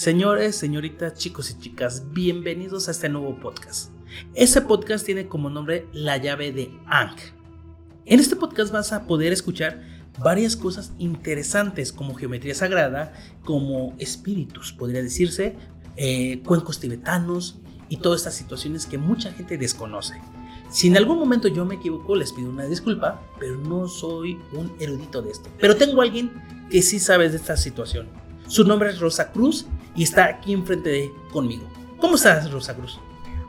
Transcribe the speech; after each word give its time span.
Señores, 0.00 0.56
señoritas, 0.56 1.12
chicos 1.12 1.50
y 1.50 1.58
chicas, 1.58 2.04
bienvenidos 2.14 2.88
a 2.88 2.92
este 2.92 3.10
nuevo 3.10 3.38
podcast. 3.38 3.90
Este 4.32 4.62
podcast 4.62 5.04
tiene 5.04 5.28
como 5.28 5.50
nombre 5.50 5.88
La 5.92 6.16
llave 6.16 6.52
de 6.52 6.72
Ankh. 6.86 7.20
En 8.06 8.18
este 8.18 8.34
podcast 8.34 8.72
vas 8.72 8.94
a 8.94 9.06
poder 9.06 9.30
escuchar 9.30 9.82
varias 10.18 10.56
cosas 10.56 10.94
interesantes 10.96 11.92
como 11.92 12.14
geometría 12.14 12.54
sagrada, 12.54 13.12
como 13.44 13.94
espíritus, 13.98 14.72
podría 14.72 15.02
decirse, 15.02 15.56
eh, 15.96 16.40
cuencos 16.46 16.80
tibetanos 16.80 17.58
y 17.90 17.98
todas 17.98 18.20
estas 18.20 18.36
situaciones 18.36 18.86
que 18.86 18.96
mucha 18.96 19.34
gente 19.34 19.58
desconoce. 19.58 20.14
Si 20.70 20.88
en 20.88 20.96
algún 20.96 21.18
momento 21.18 21.46
yo 21.46 21.66
me 21.66 21.74
equivoco, 21.74 22.16
les 22.16 22.32
pido 22.32 22.48
una 22.48 22.64
disculpa, 22.64 23.20
pero 23.38 23.58
no 23.58 23.86
soy 23.86 24.38
un 24.54 24.72
erudito 24.80 25.20
de 25.20 25.32
esto. 25.32 25.50
Pero 25.58 25.76
tengo 25.76 26.00
a 26.00 26.04
alguien 26.04 26.32
que 26.70 26.80
sí 26.80 26.98
sabe 26.98 27.28
de 27.28 27.36
esta 27.36 27.58
situación. 27.58 28.08
Su 28.48 28.64
nombre 28.64 28.88
es 28.88 28.98
Rosa 28.98 29.30
Cruz 29.30 29.66
y 29.94 30.02
está 30.02 30.26
aquí 30.26 30.52
enfrente 30.52 30.88
de 30.88 31.12
conmigo. 31.32 31.64
¿Cómo 31.98 32.16
estás, 32.16 32.50
Rosa 32.50 32.74
Cruz? 32.74 32.98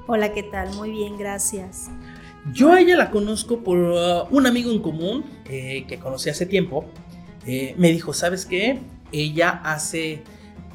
Hola, 0.08 0.34
¿qué 0.34 0.44
tal? 0.44 0.74
Muy 0.76 0.92
bien, 0.92 1.18
gracias. 1.18 1.90
Yo 2.54 2.74
a 2.74 2.82
ella 2.82 2.98
la 2.98 3.12
conozco 3.12 3.60
por 3.60 3.78
uh, 3.78 4.28
un 4.32 4.48
amigo 4.48 4.72
en 4.72 4.82
común 4.82 5.24
eh, 5.46 5.86
que 5.88 6.00
conocí 6.00 6.30
hace 6.30 6.46
tiempo. 6.46 6.86
Eh, 7.46 7.76
me 7.78 7.92
dijo, 7.92 8.14
¿sabes 8.14 8.46
qué? 8.46 8.80
Ella 9.12 9.62
hace 9.64 10.24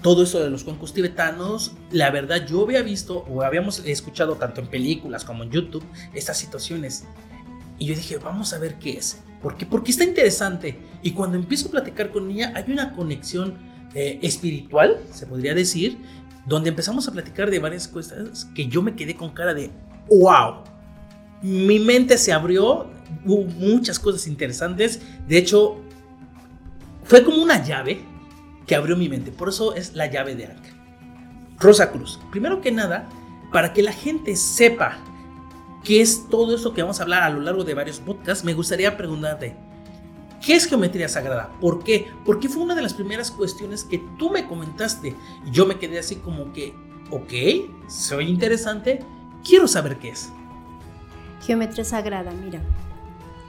todo 0.03 0.23
eso 0.23 0.41
de 0.41 0.51
los 0.51 0.63
cuencos 0.63 0.93
tibetanos, 0.93 1.73
la 1.91 2.11
verdad 2.11 2.47
yo 2.47 2.63
había 2.63 2.83
visto 2.83 3.25
o 3.29 3.43
habíamos 3.43 3.81
escuchado 3.85 4.37
tanto 4.37 4.61
en 4.61 4.69
películas 4.69 5.25
como 5.25 5.43
en 5.43 5.51
YouTube 5.51 5.85
estas 6.15 6.39
situaciones. 6.39 7.05
Y 7.79 7.87
yo 7.87 7.95
dije, 7.95 8.19
vamos 8.19 8.53
a 8.53 8.59
ver 8.59 8.77
qué 8.77 8.99
es. 8.99 9.23
¿Por 9.43 9.57
qué? 9.57 9.67
Porque 9.67 9.91
está 9.91 10.05
interesante. 10.05 10.79
Y 11.03 11.11
cuando 11.11 11.37
empiezo 11.37 11.69
a 11.69 11.73
platicar 11.73 12.11
con 12.11 12.31
ella, 12.31 12.53
hay 12.55 12.71
una 12.71 12.93
conexión 12.93 13.59
eh, 13.99 14.19
espiritual, 14.21 15.01
se 15.11 15.27
podría 15.27 15.55
decir, 15.55 15.97
donde 16.45 16.69
empezamos 16.69 17.09
a 17.09 17.13
platicar 17.13 17.51
de 17.51 17.59
varias 17.59 17.89
cosas 17.89 18.45
que 18.55 18.67
yo 18.67 18.83
me 18.83 18.95
quedé 18.95 19.17
con 19.17 19.31
cara 19.31 19.55
de, 19.55 19.71
wow. 20.11 20.57
Mi 21.41 21.79
mente 21.79 22.19
se 22.19 22.31
abrió, 22.31 22.91
hubo 23.25 23.45
muchas 23.45 23.99
cosas 23.99 24.27
interesantes. 24.27 25.01
De 25.27 25.39
hecho, 25.39 25.81
fue 27.05 27.25
como 27.25 27.43
una 27.43 27.65
llave 27.65 28.03
que 28.67 28.75
abrió 28.75 28.99
mi 28.99 29.09
mente. 29.09 29.33
Por 29.33 29.49
eso 29.49 29.75
es 29.75 29.95
la 29.95 30.11
llave 30.11 30.35
de 30.35 30.45
Anka. 30.45 30.69
Rosa 31.59 31.91
Cruz, 31.91 32.21
primero 32.31 32.61
que 32.61 32.73
nada, 32.73 33.09
para 33.51 33.73
que 33.73 33.83
la 33.83 33.93
gente 33.93 34.37
sepa 34.37 34.99
qué 35.85 36.03
es 36.03 36.29
todo 36.29 36.55
eso 36.55 36.75
que 36.75 36.83
vamos 36.83 37.01
a 37.01 37.05
hablar 37.05 37.23
a 37.23 37.31
lo 37.31 37.41
largo 37.41 37.65
de 37.65 37.73
varios 37.73 37.99
podcasts, 37.99 38.45
me 38.45 38.53
gustaría 38.53 38.95
preguntarte, 38.99 39.57
¿qué 40.47 40.55
es 40.55 40.67
geometría 40.67 41.09
sagrada? 41.09 41.51
¿Por 41.61 41.83
qué? 41.83 42.13
Porque 42.25 42.49
fue 42.49 42.63
una 42.63 42.77
de 42.77 42.83
las 42.83 42.95
primeras 42.95 43.33
cuestiones 43.33 43.83
que 43.83 43.99
tú 44.17 44.31
me 44.31 44.47
comentaste. 44.47 45.17
Y 45.45 45.51
yo 45.51 45.67
me 45.67 45.77
quedé 45.77 45.99
así 45.99 46.17
como 46.17 46.53
que, 46.53 46.73
ok, 47.11 47.89
soy 47.89 48.29
interesante, 48.29 49.01
quiero 49.45 49.67
saber 49.67 49.99
qué 49.99 50.11
es. 50.11 50.31
Geometría 51.45 51.85
sagrada, 51.85 52.31
mira, 52.31 52.63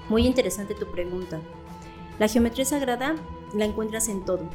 muy 0.10 0.26
interesante 0.26 0.74
tu 0.74 0.88
pregunta. 0.88 1.40
La 2.18 2.28
geometría 2.28 2.66
sagrada 2.66 3.16
la 3.54 3.66
encuentras 3.66 4.08
en 4.08 4.26
todo, 4.26 4.50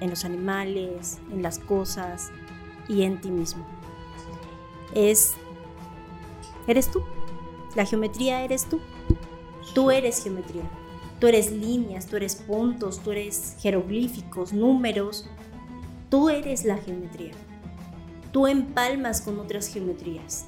en 0.00 0.10
los 0.10 0.26
animales, 0.26 1.18
en 1.32 1.42
las 1.42 1.58
cosas 1.58 2.30
y 2.88 3.04
en 3.04 3.22
ti 3.22 3.30
mismo. 3.30 3.64
Es, 4.94 5.32
eres 6.66 6.90
tú. 6.90 7.02
La 7.74 7.86
geometría 7.86 8.44
eres 8.44 8.66
tú. 8.66 8.80
Tú 9.72 9.90
eres 9.90 10.22
geometría. 10.22 10.64
Tú 11.18 11.26
eres 11.26 11.50
líneas, 11.50 12.06
tú 12.06 12.16
eres 12.16 12.36
puntos, 12.36 13.00
tú 13.02 13.12
eres 13.12 13.56
jeroglíficos, 13.60 14.52
números. 14.52 15.26
Tú 16.10 16.30
eres 16.30 16.64
la 16.64 16.78
geometría. 16.78 17.32
Tú 18.32 18.46
empalmas 18.46 19.20
con 19.20 19.38
otras 19.40 19.68
geometrías. 19.68 20.46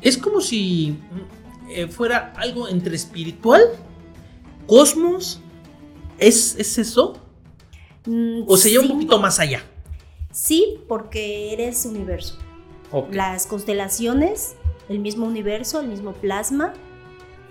Es 0.00 0.16
como 0.16 0.40
si 0.40 0.98
eh, 1.68 1.88
fuera 1.88 2.32
algo 2.36 2.68
entre 2.68 2.96
espiritual, 2.96 3.62
cosmos 4.66 5.42
¿Es, 6.20 6.78
eso? 6.78 7.18
Mm, 8.04 8.42
¿O 8.46 8.56
sería 8.56 8.80
un 8.80 8.88
poquito 8.88 9.18
más 9.18 9.40
allá? 9.40 9.62
Sí, 10.30 10.78
porque 10.86 11.52
eres 11.52 11.86
universo. 11.86 12.38
Las 13.10 13.46
constelaciones, 13.46 14.54
el 14.88 14.98
mismo 14.98 15.26
universo, 15.26 15.80
el 15.80 15.88
mismo 15.88 16.12
plasma, 16.12 16.74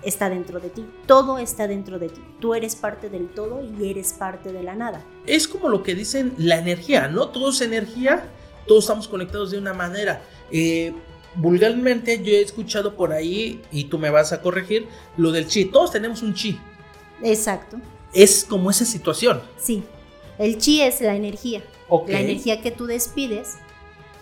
está 0.03 0.29
dentro 0.29 0.59
de 0.59 0.69
ti. 0.69 0.85
Todo 1.05 1.37
está 1.37 1.67
dentro 1.67 1.99
de 1.99 2.09
ti. 2.09 2.21
Tú 2.39 2.53
eres 2.53 2.75
parte 2.75 3.09
del 3.09 3.29
todo 3.29 3.61
y 3.63 3.89
eres 3.89 4.13
parte 4.13 4.51
de 4.51 4.63
la 4.63 4.75
nada. 4.75 5.03
Es 5.25 5.47
como 5.47 5.69
lo 5.69 5.83
que 5.83 5.95
dicen 5.95 6.33
la 6.37 6.57
energía, 6.57 7.07
¿no? 7.07 7.29
Todo 7.29 7.49
es 7.49 7.61
energía, 7.61 8.29
todos 8.67 8.85
estamos 8.85 9.07
conectados 9.07 9.51
de 9.51 9.57
una 9.57 9.73
manera. 9.73 10.21
Eh, 10.51 10.93
vulgarmente 11.35 12.23
yo 12.23 12.31
he 12.33 12.41
escuchado 12.41 12.95
por 12.95 13.11
ahí, 13.11 13.61
y 13.71 13.85
tú 13.85 13.97
me 13.97 14.09
vas 14.09 14.33
a 14.33 14.41
corregir, 14.41 14.87
lo 15.17 15.31
del 15.31 15.47
chi. 15.47 15.65
Todos 15.65 15.91
tenemos 15.91 16.21
un 16.21 16.33
chi. 16.33 16.59
Exacto 17.21 17.77
es 18.13 18.45
como 18.47 18.69
esa 18.69 18.85
situación. 18.85 19.41
Sí, 19.57 19.83
el 20.37 20.57
chi 20.57 20.81
es 20.81 21.01
la 21.01 21.15
energía. 21.15 21.63
La 22.07 22.21
energía 22.21 22.61
que 22.61 22.71
tú 22.71 22.85
despides 22.85 23.55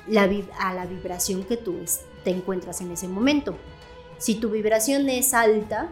la, 0.07 0.29
a 0.59 0.73
la 0.73 0.85
vibración 0.85 1.43
que 1.43 1.57
tú 1.57 1.75
te 2.23 2.31
encuentras 2.31 2.79
en 2.81 2.91
ese 2.91 3.07
momento. 3.07 3.57
Si 4.17 4.35
tu 4.35 4.49
vibración 4.49 5.09
es 5.09 5.33
alta, 5.33 5.89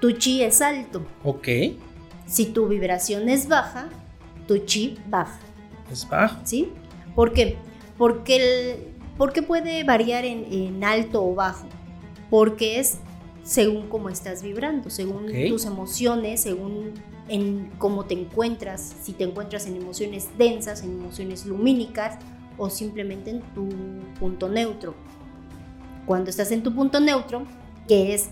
tu 0.00 0.12
chi 0.12 0.42
es 0.42 0.60
alto. 0.62 1.02
Ok. 1.24 1.48
Si 2.26 2.46
tu 2.46 2.68
vibración 2.68 3.28
es 3.28 3.48
baja, 3.48 3.88
tu 4.46 4.58
chi 4.58 4.98
baja. 5.06 5.38
Es 5.90 6.08
baja. 6.08 6.40
¿Sí? 6.44 6.70
¿Por 7.14 7.32
qué? 7.32 7.56
Porque, 7.98 8.36
el, 8.36 8.76
porque 9.16 9.42
puede 9.42 9.84
variar 9.84 10.24
en, 10.24 10.44
en 10.52 10.84
alto 10.84 11.24
o 11.24 11.34
bajo. 11.34 11.66
Porque 12.30 12.80
es 12.80 12.98
según 13.46 13.88
cómo 13.88 14.08
estás 14.08 14.42
vibrando, 14.42 14.90
según 14.90 15.26
tus 15.48 15.64
emociones, 15.66 16.40
según 16.40 16.94
en 17.28 17.70
cómo 17.78 18.04
te 18.04 18.14
encuentras, 18.14 18.96
si 19.02 19.12
te 19.12 19.24
encuentras 19.24 19.66
en 19.66 19.76
emociones 19.76 20.28
densas, 20.36 20.82
en 20.82 20.90
emociones 20.98 21.46
lumínicas 21.46 22.18
o 22.58 22.68
simplemente 22.70 23.30
en 23.30 23.40
tu 23.54 23.68
punto 24.18 24.48
neutro. 24.48 24.94
Cuando 26.06 26.30
estás 26.30 26.50
en 26.52 26.62
tu 26.62 26.74
punto 26.74 27.00
neutro, 27.00 27.44
que 27.88 28.14
es 28.14 28.30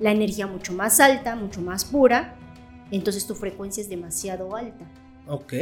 la 0.00 0.12
energía 0.12 0.46
mucho 0.46 0.72
más 0.72 1.00
alta, 1.00 1.34
mucho 1.36 1.60
más 1.60 1.84
pura, 1.84 2.36
entonces 2.90 3.26
tu 3.26 3.34
frecuencia 3.34 3.82
es 3.82 3.88
demasiado 3.88 4.54
alta. 4.54 4.84
Ok, 5.26 5.54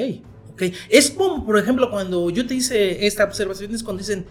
ok. 0.52 0.62
Es 0.90 1.10
como, 1.10 1.44
por 1.44 1.58
ejemplo, 1.58 1.90
cuando 1.90 2.28
yo 2.30 2.46
te 2.46 2.54
hice 2.54 3.06
esta 3.06 3.24
observación, 3.24 3.74
es 3.74 3.82
cuando 3.82 4.00
dicen, 4.00 4.26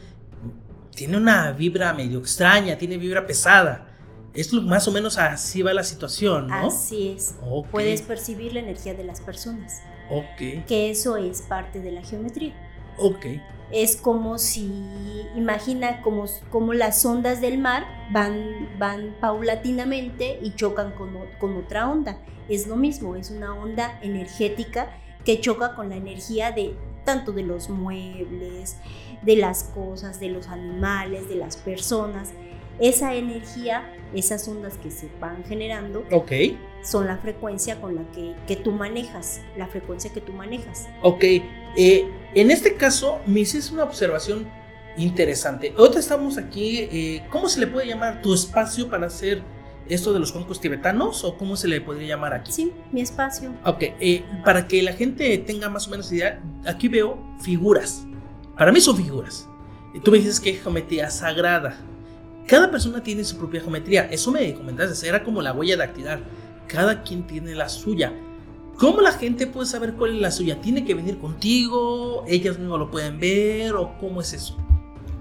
tiene 0.96 1.18
una 1.18 1.52
vibra 1.52 1.94
medio 1.94 2.20
extraña, 2.20 2.78
tiene 2.78 2.98
vibra 2.98 3.26
pesada. 3.26 3.88
Es 4.34 4.52
más 4.54 4.88
o 4.88 4.92
menos 4.92 5.18
así 5.18 5.62
va 5.62 5.74
la 5.74 5.84
situación, 5.84 6.48
¿no? 6.48 6.68
Así 6.68 7.10
es. 7.10 7.36
Puedes 7.72 8.02
percibir 8.02 8.54
la 8.54 8.60
energía 8.60 8.94
de 8.94 9.04
las 9.04 9.22
personas. 9.22 9.82
Ok. 10.10 10.66
Que 10.68 10.90
eso 10.90 11.18
es 11.18 11.42
parte 11.44 11.80
de 11.80 11.92
la 11.92 12.02
geometría. 12.02 12.54
Ok. 12.98 13.26
Es 13.74 13.98
como 13.98 14.38
si, 14.38 14.72
imagina 15.36 16.02
como, 16.02 16.26
como 16.52 16.74
las 16.74 17.04
ondas 17.06 17.42
del 17.42 17.58
mar 17.58 17.86
van, 18.12 18.70
van 18.78 19.16
paulatinamente 19.20 20.40
y 20.42 20.54
chocan 20.54 20.92
con, 20.92 21.10
con 21.40 21.58
otra 21.58 21.90
onda. 21.90 22.20
Es 22.48 22.68
lo 22.68 22.76
mismo, 22.76 23.16
es 23.16 23.32
una 23.32 23.54
onda 23.54 24.00
energética 24.02 24.96
que 25.26 25.40
choca 25.40 25.76
con 25.76 25.90
la 25.90 25.96
energía 25.96 26.52
de 26.52 26.76
tanto 27.04 27.32
de 27.32 27.44
los 27.44 27.70
muebles, 27.70 28.78
de 29.24 29.36
las 29.36 29.64
cosas, 29.64 30.20
de 30.20 30.30
los 30.30 30.48
animales, 30.48 31.28
de 31.28 31.36
las 31.36 31.58
personas 31.58 32.32
esa 32.80 33.14
energía, 33.16 33.94
esas 34.14 34.48
ondas 34.48 34.78
que 34.78 34.92
se 34.92 35.08
van 35.20 35.44
generando, 35.46 36.04
okay. 36.12 36.58
son 36.84 37.08
la 37.08 37.18
frecuencia 37.18 37.80
con 37.80 37.96
la 37.96 38.04
que, 38.12 38.34
que, 38.48 38.56
tú 38.56 38.72
manejas, 38.72 39.42
la 39.58 39.68
frecuencia 39.68 40.12
que 40.12 40.22
tú 40.22 40.34
manejas. 40.34 40.88
Ok, 41.02 41.24
eh, 41.78 42.08
en 42.36 42.52
este 42.52 42.76
caso 42.76 43.20
me 43.26 43.42
hiciste 43.42 43.74
una 43.74 43.84
observación 43.84 44.48
interesante. 44.98 45.74
Ahorita 45.78 46.00
estamos 46.00 46.38
aquí, 46.38 46.80
eh, 46.92 47.26
¿cómo 47.30 47.50
se 47.50 47.60
le 47.60 47.68
puede 47.68 47.88
llamar 47.88 48.22
tu 48.22 48.34
espacio 48.34 48.90
para 48.90 49.08
hacer 49.08 49.42
esto 49.90 50.14
de 50.14 50.20
los 50.20 50.32
cuencos 50.32 50.60
tibetanos 50.60 51.24
o 51.24 51.38
cómo 51.38 51.56
se 51.56 51.68
le 51.68 51.82
podría 51.82 52.10
llamar 52.10 52.34
aquí? 52.34 52.52
Sí, 52.52 52.72
mi 52.92 53.02
espacio. 53.02 53.54
Ok, 53.66 53.84
eh, 54.00 54.24
para 54.46 54.68
que 54.68 54.82
la 54.82 54.94
gente 54.94 55.38
tenga 55.40 55.70
más 55.70 55.88
o 55.88 55.92
menos 55.92 56.12
idea, 56.12 56.42
aquí 56.66 56.88
veo 56.88 57.20
figuras. 57.42 58.06
Para 58.58 58.72
mí 58.72 58.80
son 58.80 58.98
figuras. 58.98 59.48
Tú 60.04 60.12
me 60.12 60.18
dices 60.18 60.40
que 60.40 60.52
es 60.52 60.62
geometría 60.62 61.10
sagrada. 61.10 61.78
Cada 62.48 62.70
persona 62.70 63.02
tiene 63.02 63.24
su 63.24 63.38
propia 63.38 63.62
geometría. 63.62 64.04
Eso 64.12 64.32
me 64.32 64.54
comentaste, 64.54 65.08
era 65.08 65.24
como 65.24 65.42
la 65.42 65.54
huella 65.54 65.78
dactilar. 65.78 66.22
Cada 66.68 67.04
quien 67.04 67.26
tiene 67.26 67.56
la 67.56 67.70
suya. 67.70 68.14
¿Cómo 68.78 69.02
la 69.02 69.12
gente 69.12 69.48
puede 69.48 69.68
saber 69.68 69.94
cuál 69.94 70.16
es 70.16 70.22
la 70.22 70.32
suya? 70.32 70.60
¿Tiene 70.60 70.84
que 70.84 70.94
venir 70.94 71.18
contigo? 71.20 72.24
¿Ellas 72.28 72.58
mismas 72.58 72.80
lo 72.80 72.92
pueden 72.92 73.20
ver? 73.20 73.74
¿O 73.76 73.98
cómo 74.00 74.22
es 74.22 74.34
eso? 74.34 74.58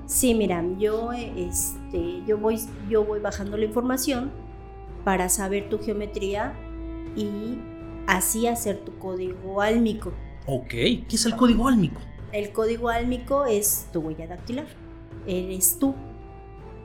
Sí, 0.07 0.35
mira, 0.35 0.65
yo, 0.79 1.11
este, 1.13 2.23
yo, 2.27 2.39
voy, 2.39 2.59
yo 2.89 3.05
voy 3.05 3.21
bajando 3.21 3.57
la 3.57 3.65
información 3.65 4.31
para 5.05 5.29
saber 5.29 5.69
tu 5.69 5.79
geometría 5.79 6.55
y 7.17 7.59
así 8.07 8.47
hacer 8.47 8.79
tu 8.85 8.99
código 8.99 9.61
álmico. 9.61 10.13
Ok, 10.47 10.69
¿qué 10.69 11.07
es 11.11 11.27
el 11.27 11.37
código 11.37 11.69
álmico? 11.69 12.01
El 12.33 12.53
código 12.53 12.89
álmico 12.89 13.45
es 13.45 13.87
tu 13.93 14.01
huella 14.01 14.27
dactilar. 14.27 14.67
Eres 15.27 15.79
tú. 15.79 15.95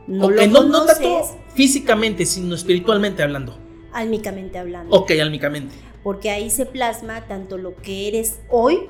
No 0.07 0.27
okay, 0.27 0.49
lo 0.49 0.63
no, 0.63 0.69
no 0.69 0.85
tanto 0.85 1.23
físicamente, 1.53 2.25
sino 2.25 2.55
espiritualmente 2.55 3.23
hablando. 3.23 3.57
Álmicamente 3.93 4.57
hablando. 4.57 4.95
Ok, 4.95 5.11
álmicamente. 5.19 5.73
Porque 6.03 6.29
ahí 6.29 6.49
se 6.49 6.65
plasma 6.65 7.27
tanto 7.27 7.57
lo 7.57 7.75
que 7.75 8.07
eres 8.07 8.39
hoy 8.49 8.88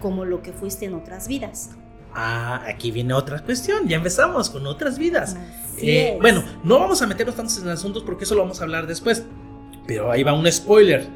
como 0.00 0.24
lo 0.24 0.42
que 0.42 0.52
fuiste 0.52 0.86
en 0.86 0.94
otras 0.94 1.28
vidas. 1.28 1.70
Ah, 2.14 2.62
aquí 2.66 2.90
viene 2.90 3.14
otra 3.14 3.42
cuestión. 3.42 3.88
Ya 3.88 3.96
empezamos 3.96 4.50
con 4.50 4.66
otras 4.66 4.98
vidas. 4.98 5.36
Eh, 5.78 6.18
bueno, 6.20 6.44
no 6.62 6.78
vamos 6.78 7.00
a 7.00 7.06
meternos 7.06 7.36
tantos 7.36 7.58
en 7.58 7.68
asuntos 7.68 8.02
porque 8.02 8.24
eso 8.24 8.34
lo 8.34 8.42
vamos 8.42 8.60
a 8.60 8.64
hablar 8.64 8.86
después. 8.86 9.24
Pero 9.86 10.10
ahí 10.10 10.22
va 10.22 10.34
un 10.34 10.50
spoiler. 10.50 11.06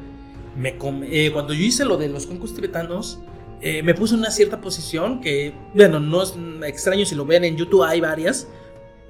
Me 0.55 0.75
eh, 1.03 1.29
cuando 1.31 1.53
yo 1.53 1.63
hice 1.63 1.85
lo 1.85 1.97
de 1.97 2.07
los 2.09 2.25
cuencos 2.25 2.55
tibetanos, 2.55 3.19
eh, 3.61 3.83
me 3.83 3.93
puse 3.93 4.15
en 4.15 4.21
una 4.21 4.31
cierta 4.31 4.59
posición 4.59 5.21
que, 5.21 5.53
bueno, 5.75 5.99
no 5.99 6.23
es 6.23 6.33
extraño 6.65 7.05
si 7.05 7.13
lo 7.13 7.25
ven 7.25 7.43
en 7.43 7.57
YouTube, 7.57 7.83
hay 7.83 8.01
varias. 8.01 8.47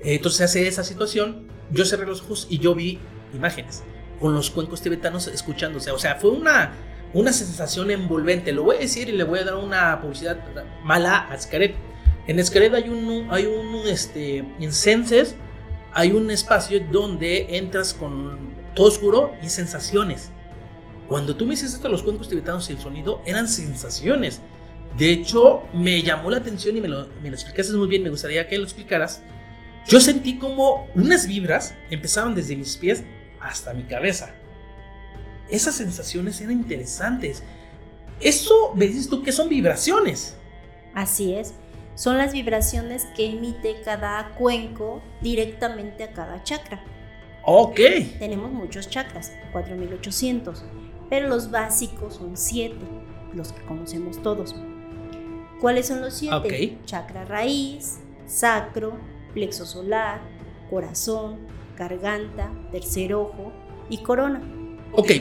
entonces 0.01 0.37
se 0.37 0.43
hace 0.43 0.67
esa 0.67 0.83
situación. 0.83 1.47
Yo 1.71 1.85
cerré 1.85 2.05
los 2.05 2.21
ojos 2.21 2.47
y 2.49 2.59
yo 2.59 2.75
vi 2.75 2.99
imágenes 3.33 3.83
con 4.19 4.33
los 4.33 4.49
cuencos 4.49 4.81
tibetanos 4.81 5.27
escuchándose. 5.27 5.91
O 5.91 5.99
sea, 5.99 6.15
fue 6.15 6.31
una 6.31 6.73
una 7.13 7.33
sensación 7.33 7.91
envolvente. 7.91 8.51
Lo 8.51 8.63
voy 8.63 8.77
a 8.77 8.79
decir 8.79 9.09
y 9.09 9.13
le 9.13 9.23
voy 9.23 9.39
a 9.39 9.45
dar 9.45 9.55
una 9.55 9.99
publicidad 10.01 10.37
mala 10.83 11.27
a 11.29 11.39
Xcaret. 11.39 11.75
En 12.27 12.43
Xcaret 12.43 12.73
hay 12.73 12.89
un, 12.89 13.27
hay 13.31 13.45
un, 13.45 13.87
este, 13.87 14.37
en 14.37 14.73
Senses, 14.73 15.35
hay 15.93 16.11
un 16.11 16.29
espacio 16.29 16.79
donde 16.91 17.57
entras 17.57 17.93
con 17.93 18.37
todo 18.75 18.87
oscuro 18.87 19.33
y 19.41 19.49
sensaciones. 19.49 20.31
Cuando 21.07 21.35
tú 21.35 21.45
me 21.45 21.53
hiciste 21.53 21.77
esto 21.77 21.87
los 21.87 22.03
cuencos 22.03 22.27
tibetanos 22.27 22.69
y 22.69 22.73
el 22.73 22.79
sonido, 22.79 23.21
eran 23.25 23.47
sensaciones. 23.47 24.41
De 24.97 25.11
hecho, 25.11 25.63
me 25.73 26.01
llamó 26.01 26.29
la 26.29 26.37
atención 26.37 26.75
y 26.75 26.81
me 26.81 26.89
lo, 26.89 27.07
me 27.21 27.29
lo 27.29 27.35
explicaste 27.35 27.73
muy 27.73 27.87
bien, 27.87 28.03
me 28.03 28.09
gustaría 28.09 28.47
que 28.47 28.57
lo 28.57 28.63
explicaras. 28.63 29.21
Yo 29.87 30.01
sentí 30.01 30.37
como 30.37 30.87
unas 30.95 31.27
vibras 31.27 31.75
empezaban 31.89 32.35
desde 32.35 32.57
mis 32.57 32.75
pies 32.75 33.05
hasta 33.39 33.73
mi 33.73 33.83
cabeza 33.83 34.33
esas 35.49 35.75
sensaciones 35.75 36.39
eran 36.41 36.53
interesantes. 36.53 37.43
Eso 38.19 38.73
me 38.75 38.87
dices 38.87 39.09
tú 39.09 39.23
que 39.23 39.31
son 39.31 39.49
vibraciones. 39.49 40.35
Así 40.93 41.33
es. 41.33 41.53
Son 41.95 42.17
las 42.17 42.33
vibraciones 42.33 43.05
que 43.15 43.31
emite 43.31 43.81
cada 43.83 44.35
cuenco 44.35 45.01
directamente 45.21 46.03
a 46.03 46.11
cada 46.13 46.43
chakra. 46.43 46.83
Ok. 47.43 47.79
Tenemos 48.19 48.51
muchos 48.51 48.89
chakras, 48.89 49.31
4800, 49.51 50.63
pero 51.09 51.27
los 51.27 51.49
básicos 51.49 52.15
son 52.15 52.35
7, 52.35 52.75
los 53.33 53.53
que 53.53 53.65
conocemos 53.65 54.21
todos. 54.21 54.55
¿Cuáles 55.61 55.87
son 55.87 56.01
los 56.01 56.13
7? 56.15 56.79
Chakra 56.85 57.25
raíz, 57.25 57.99
sacro, 58.27 58.97
plexo 59.33 59.65
solar, 59.65 60.19
corazón, 60.69 61.39
garganta, 61.77 62.51
tercer 62.71 63.13
ojo 63.13 63.53
y 63.89 63.99
corona. 63.99 64.41
Ok, 64.93 65.11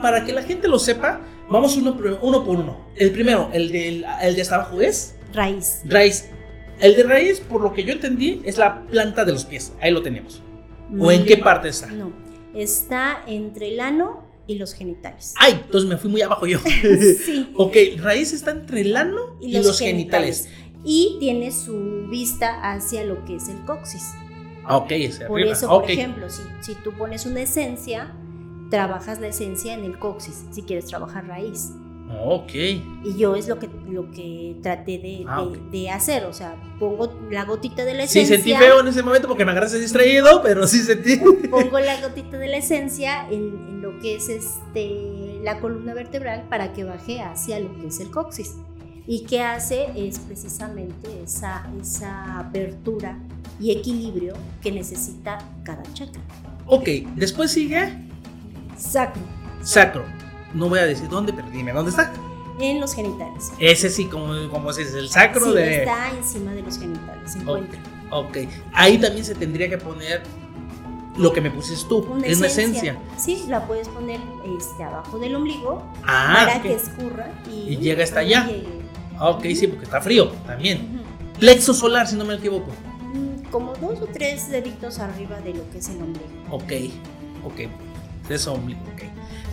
para 0.00 0.24
que 0.24 0.32
la 0.32 0.42
gente 0.42 0.68
lo 0.68 0.78
sepa, 0.78 1.20
vamos 1.50 1.76
uno, 1.76 1.96
uno 2.22 2.44
por 2.44 2.56
uno. 2.56 2.88
El 2.96 3.10
primero, 3.10 3.50
el, 3.52 3.72
del, 3.72 4.06
el 4.22 4.34
de 4.34 4.42
hasta 4.42 4.56
abajo 4.56 4.80
es... 4.80 5.16
Raíz. 5.32 5.82
Raíz. 5.84 6.30
El 6.80 6.94
de 6.94 7.02
raíz, 7.02 7.40
por 7.40 7.60
lo 7.60 7.72
que 7.72 7.84
yo 7.84 7.92
entendí, 7.92 8.40
es 8.44 8.56
la 8.56 8.86
planta 8.86 9.24
de 9.24 9.32
los 9.32 9.44
pies. 9.44 9.72
Ahí 9.80 9.90
lo 9.90 10.02
tenemos. 10.02 10.42
¿O 10.98 11.10
en 11.10 11.24
qué 11.24 11.36
parte 11.36 11.68
está? 11.68 11.88
No, 11.88 12.12
está 12.54 13.22
entre 13.26 13.68
el 13.68 13.80
ano 13.80 14.24
y 14.46 14.56
los 14.56 14.72
genitales. 14.72 15.34
Ay, 15.38 15.60
entonces 15.64 15.88
me 15.88 15.96
fui 15.96 16.10
muy 16.10 16.22
abajo 16.22 16.46
yo. 16.46 16.58
sí. 17.24 17.50
Ok, 17.54 17.76
raíz 17.98 18.32
está 18.32 18.52
entre 18.52 18.82
el 18.82 18.96
ano 18.96 19.36
y, 19.40 19.52
los, 19.52 19.78
genitales. 19.78 20.48
Y 20.84 21.16
tiene 21.20 21.52
su 21.52 22.06
vista 22.08 22.72
hacia 22.72 23.04
lo 23.04 23.24
que 23.24 23.36
es 23.36 23.48
el 23.48 23.64
coxis. 23.64 24.14
Ah, 24.68 24.76
ok, 24.76 24.92
Por 25.26 25.40
eso, 25.40 25.68
por 25.68 25.90
ejemplo, 25.90 26.28
si, 26.28 26.42
si 26.60 26.74
tú 26.74 26.92
pones 26.92 27.24
una 27.24 27.40
esencia, 27.40 28.14
trabajas 28.70 29.18
la 29.18 29.28
esencia 29.28 29.74
en 29.74 29.84
el 29.84 29.98
coxis, 29.98 30.44
si 30.50 30.62
quieres 30.62 30.86
trabajar 30.86 31.26
raíz. 31.26 31.72
Ok. 32.24 32.54
Y 32.54 33.16
yo 33.16 33.36
es 33.36 33.48
lo 33.48 33.58
que, 33.58 33.68
lo 33.88 34.10
que 34.10 34.56
traté 34.62 34.98
de, 34.98 35.24
ah, 35.28 35.46
de, 35.70 35.90
hacer, 35.90 36.24
o 36.24 36.32
sea, 36.32 36.56
pongo 36.78 37.12
la 37.30 37.44
gotita 37.44 37.84
de 37.84 37.94
la 37.94 38.04
esencia. 38.04 38.36
Sí, 38.36 38.42
sentí 38.42 38.54
feo 38.54 38.80
en 38.80 38.88
ese 38.88 39.02
momento 39.02 39.28
porque 39.28 39.44
me 39.44 39.52
agarraste 39.52 39.78
distraído, 39.78 40.42
pero 40.42 40.66
sí 40.66 40.78
sentí. 40.80 41.16
Pongo 41.50 41.78
la 41.78 42.00
gotita 42.00 42.38
de 42.38 42.48
la 42.48 42.56
esencia 42.58 43.26
en, 43.30 43.42
en, 43.68 43.82
lo 43.82 43.98
que 44.00 44.16
es 44.16 44.28
este, 44.28 45.38
la 45.42 45.60
columna 45.60 45.94
vertebral 45.94 46.46
para 46.48 46.72
que 46.72 46.84
baje 46.84 47.20
hacia 47.20 47.60
lo 47.60 47.74
que 47.78 47.88
es 47.88 48.00
el 48.00 48.10
coxis. 48.10 48.56
Y 49.06 49.24
qué 49.24 49.42
hace 49.42 49.86
es 49.96 50.18
precisamente 50.18 51.22
esa, 51.22 51.66
esa 51.80 52.40
apertura 52.40 53.18
y 53.60 53.72
equilibrio 53.72 54.34
que 54.62 54.72
necesita 54.72 55.38
cada 55.64 55.82
chakra. 55.92 56.20
Ok, 56.66 56.88
después 57.16 57.50
sigue 57.50 58.08
Sacro. 58.78 59.22
Sacro. 59.62 60.04
No 60.54 60.68
voy 60.68 60.78
a 60.78 60.86
decir 60.86 61.08
dónde, 61.08 61.32
pero 61.32 61.48
dime 61.50 61.72
dónde 61.72 61.90
está. 61.90 62.12
En 62.60 62.80
los 62.80 62.94
genitales. 62.94 63.52
Ese 63.58 63.90
sí, 63.90 64.06
como, 64.06 64.48
como 64.50 64.70
es 64.70 64.78
el 64.78 65.08
sacro 65.08 65.46
sí, 65.46 65.52
de. 65.52 65.78
Está 65.78 66.10
encima 66.10 66.52
de 66.52 66.62
los 66.62 66.78
genitales, 66.78 67.32
se 67.32 67.38
encuentra. 67.38 67.78
Ok. 68.10 68.38
Ahí 68.72 68.98
también 68.98 69.24
se 69.24 69.34
tendría 69.34 69.68
que 69.68 69.78
poner 69.78 70.22
lo 71.16 71.32
que 71.32 71.40
me 71.40 71.50
pusiste 71.50 71.88
tú, 71.88 71.98
una 71.98 72.26
es 72.26 72.38
una 72.38 72.46
esencia. 72.46 72.96
Sí, 73.16 73.44
la 73.48 73.66
puedes 73.66 73.88
poner 73.88 74.20
este, 74.56 74.84
abajo 74.84 75.18
del 75.18 75.34
ombligo 75.34 75.82
ah, 76.04 76.44
para 76.46 76.62
que 76.62 76.74
escurra 76.74 77.32
y, 77.50 77.74
y 77.74 77.76
llega 77.76 78.04
hasta 78.04 78.20
allá. 78.20 78.48
Ah, 79.18 79.30
ok, 79.30 79.42
sí, 79.54 79.66
porque 79.66 79.84
está 79.84 80.00
frío 80.00 80.28
también. 80.46 81.02
Plexo 81.38 81.74
solar, 81.74 82.06
si 82.06 82.16
no 82.16 82.24
me 82.24 82.34
equivoco. 82.34 82.70
Como 83.50 83.74
dos 83.76 84.00
o 84.02 84.06
tres 84.06 84.50
deditos 84.50 84.98
arriba 84.98 85.40
de 85.40 85.54
lo 85.54 85.70
que 85.70 85.78
es 85.78 85.88
el 85.88 86.02
ombligo. 86.02 86.26
Ok, 86.50 86.72
ok 87.44 87.70
eso 88.34 88.52
ombligo, 88.52 88.80
ok. 88.94 89.02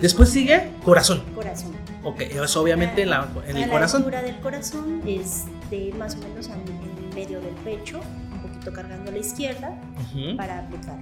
Después 0.01 0.29
sigue 0.29 0.69
corazón. 0.83 1.23
Corazón. 1.33 1.71
Ok, 2.03 2.21
eso 2.21 2.61
obviamente 2.61 3.03
en, 3.03 3.09
la, 3.09 3.27
en 3.47 3.57
el 3.57 3.69
corazón. 3.69 4.01
La 4.01 4.07
altura 4.07 4.21
del 4.21 4.39
corazón 4.41 5.01
es 5.07 5.45
de 5.69 5.93
más 5.97 6.15
o 6.15 6.17
menos 6.19 6.49
en 6.49 7.15
medio 7.15 7.39
del 7.39 7.53
pecho, 7.55 8.01
un 8.33 8.41
poquito 8.41 8.73
cargando 8.73 9.11
a 9.11 9.13
la 9.13 9.19
izquierda 9.19 9.79
para 10.37 10.59
aplicar. 10.59 10.99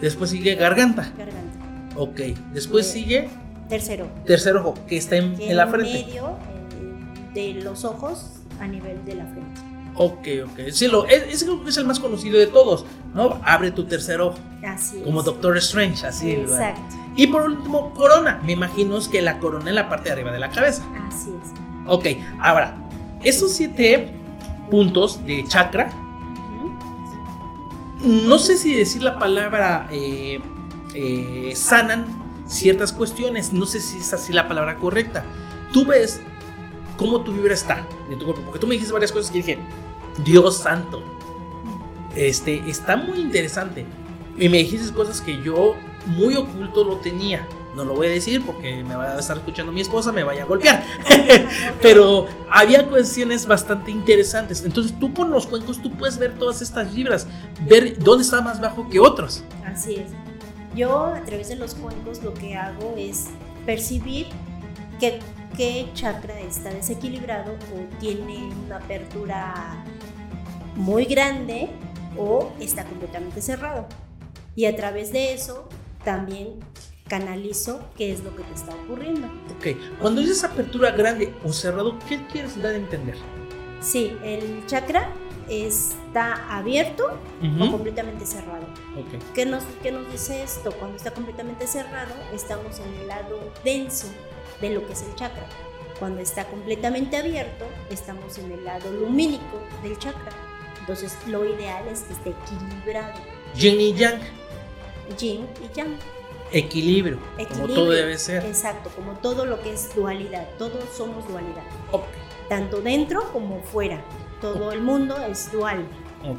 Después 0.00 0.30
sigue 0.30 0.54
garganta. 0.54 1.10
Garganta. 1.16 1.96
Ok, 1.96 2.20
después 2.52 2.86
sigue... 2.86 3.28
Tercero. 3.68 4.08
Tercer 4.26 4.56
ojo, 4.56 4.74
que 4.86 4.98
está 4.98 5.16
en, 5.16 5.40
en 5.40 5.56
la 5.56 5.66
frente. 5.68 6.00
En 6.00 6.06
medio 6.06 6.36
de 7.32 7.54
los 7.54 7.84
ojos 7.84 8.40
a 8.60 8.66
nivel 8.66 9.02
de 9.06 9.14
la 9.14 9.24
frente. 9.24 9.60
Ok, 9.96 10.26
ok. 10.44 10.70
Sí, 10.72 10.88
lo, 10.88 11.06
ese 11.06 11.44
creo 11.44 11.62
que 11.62 11.70
es 11.70 11.76
el 11.76 11.86
más 11.86 12.00
conocido 12.00 12.38
de 12.38 12.48
todos, 12.48 12.84
¿no? 13.14 13.40
Abre 13.44 13.70
tu 13.70 13.84
tercer 13.84 14.20
ojo. 14.20 14.38
Así 14.66 15.00
Como 15.02 15.22
Doctor 15.22 15.56
Strange, 15.58 16.06
así. 16.06 16.32
Exacto. 16.32 16.96
Y 17.16 17.28
por 17.28 17.42
último, 17.42 17.92
corona. 17.94 18.40
Me 18.44 18.52
imagino 18.52 18.98
que 19.10 19.22
la 19.22 19.38
corona 19.38 19.68
en 19.68 19.76
la 19.76 19.88
parte 19.88 20.04
de 20.08 20.12
arriba 20.12 20.32
de 20.32 20.40
la 20.40 20.50
cabeza. 20.50 20.82
Así 21.06 21.30
es. 21.30 21.50
Ok, 21.86 22.06
ahora, 22.40 22.76
esos 23.22 23.52
siete 23.52 24.10
puntos 24.70 25.24
de 25.24 25.44
chakra, 25.46 25.90
no 28.02 28.38
sé 28.38 28.56
si 28.56 28.74
decir 28.74 29.02
la 29.02 29.18
palabra 29.18 29.88
eh, 29.90 30.40
eh, 30.94 31.52
sanan 31.54 32.06
ciertas 32.46 32.92
cuestiones, 32.92 33.52
no 33.52 33.66
sé 33.66 33.80
si 33.80 33.98
es 33.98 34.12
así 34.12 34.32
la 34.32 34.48
palabra 34.48 34.76
correcta. 34.76 35.24
Tú 35.72 35.84
ves 35.84 36.20
cómo 36.96 37.22
tu 37.22 37.32
vibra 37.32 37.54
está 37.54 37.86
en 38.10 38.18
tu 38.18 38.26
cuerpo, 38.26 38.42
porque 38.42 38.58
tú 38.58 38.66
me 38.66 38.74
dijiste 38.74 38.92
varias 38.92 39.12
cosas 39.12 39.30
que 39.30 39.38
dije, 39.38 39.58
Dios 40.18 40.58
santo, 40.58 41.02
este, 42.14 42.68
está 42.68 42.96
muy 42.96 43.18
interesante. 43.20 43.84
Y 44.36 44.48
me 44.48 44.58
dijiste 44.58 44.92
cosas 44.92 45.20
que 45.20 45.40
yo 45.42 45.74
muy 46.06 46.36
oculto 46.36 46.84
lo 46.84 46.96
tenía. 46.96 47.46
No 47.74 47.84
lo 47.84 47.94
voy 47.94 48.06
a 48.06 48.10
decir 48.10 48.44
porque 48.46 48.84
me 48.84 48.94
va 48.94 49.16
a 49.16 49.18
estar 49.18 49.36
escuchando 49.36 49.72
mi 49.72 49.80
esposa, 49.80 50.12
me 50.12 50.22
vaya 50.22 50.44
a 50.44 50.46
golpear. 50.46 50.84
Pero 51.82 52.26
había 52.48 52.86
cuestiones 52.86 53.46
bastante 53.46 53.90
interesantes. 53.90 54.64
Entonces 54.64 54.96
tú 55.00 55.12
con 55.12 55.30
los 55.30 55.46
cuencos 55.46 55.82
tú 55.82 55.90
puedes 55.90 56.18
ver 56.18 56.34
todas 56.38 56.62
estas 56.62 56.94
vibras, 56.94 57.26
ver 57.68 57.98
dónde 57.98 58.22
está 58.22 58.40
más 58.40 58.60
bajo 58.60 58.88
que 58.88 59.00
otros. 59.00 59.42
Así 59.64 59.96
es. 59.96 60.12
Yo 60.76 61.06
a 61.06 61.22
través 61.24 61.48
de 61.48 61.56
los 61.56 61.74
cuencos 61.74 62.22
lo 62.22 62.32
que 62.34 62.54
hago 62.54 62.94
es 62.96 63.26
percibir 63.66 64.28
que, 65.00 65.18
qué 65.56 65.88
chakra 65.94 66.38
está 66.40 66.70
desequilibrado 66.70 67.52
o 67.52 67.98
tiene 67.98 68.50
una 68.66 68.76
apertura 68.76 69.84
muy 70.76 71.04
grande 71.04 71.70
o 72.16 72.52
está 72.60 72.84
completamente 72.84 73.40
cerrado. 73.42 73.86
Y 74.56 74.66
a 74.66 74.76
través 74.76 75.12
de 75.12 75.34
eso 75.34 75.68
también 76.04 76.60
canalizo 77.08 77.80
qué 77.96 78.12
es 78.12 78.22
lo 78.24 78.34
que 78.34 78.42
te 78.42 78.54
está 78.54 78.74
ocurriendo. 78.74 79.26
Ok, 79.56 79.76
cuando 80.00 80.20
dices 80.20 80.42
apertura 80.44 80.90
grande 80.90 81.34
o 81.44 81.52
cerrado, 81.52 81.98
¿qué 82.08 82.26
quieres 82.26 82.60
dar 82.60 82.74
a 82.74 82.76
entender? 82.76 83.16
Sí, 83.80 84.16
el 84.24 84.64
chakra 84.66 85.10
está 85.48 86.56
abierto 86.56 87.18
o 87.60 87.70
completamente 87.70 88.24
cerrado. 88.24 88.64
Okay. 89.06 89.18
¿Qué, 89.34 89.44
nos, 89.44 89.62
¿Qué 89.82 89.92
nos 89.92 90.10
dice 90.10 90.42
esto? 90.42 90.72
Cuando 90.72 90.96
está 90.96 91.10
completamente 91.10 91.66
cerrado, 91.66 92.14
estamos 92.32 92.78
en 92.78 92.94
el 93.00 93.08
lado 93.08 93.52
denso 93.62 94.06
de 94.60 94.70
lo 94.70 94.86
que 94.86 94.94
es 94.94 95.02
el 95.02 95.14
chakra. 95.16 95.46
Cuando 95.98 96.20
está 96.20 96.46
completamente 96.46 97.16
abierto, 97.16 97.66
estamos 97.90 98.38
en 98.38 98.52
el 98.52 98.64
lado 98.64 98.90
lumínico 98.90 99.60
del 99.82 99.98
chakra. 99.98 100.32
Entonces, 100.84 101.16
lo 101.26 101.46
ideal 101.46 101.82
es 101.90 102.00
que 102.00 102.12
esté 102.12 102.30
equilibrado. 102.30 103.14
Yin 103.56 103.80
y 103.80 103.94
yang. 103.94 104.20
Yin 105.18 105.46
y 105.62 105.74
yang. 105.74 105.96
Equilibrio, 106.52 107.18
como 107.48 107.66
todo 107.68 107.90
debe 107.90 108.18
ser. 108.18 108.44
Exacto, 108.44 108.90
como 108.94 109.12
todo 109.14 109.46
lo 109.46 109.62
que 109.62 109.72
es 109.72 109.94
dualidad. 109.94 110.46
Todos 110.58 110.84
somos 110.94 111.26
dualidad. 111.26 111.62
Tanto 112.50 112.82
dentro 112.82 113.32
como 113.32 113.62
fuera. 113.62 114.04
Todo 114.42 114.72
el 114.72 114.82
mundo 114.82 115.16
es 115.26 115.50
dual. 115.50 115.86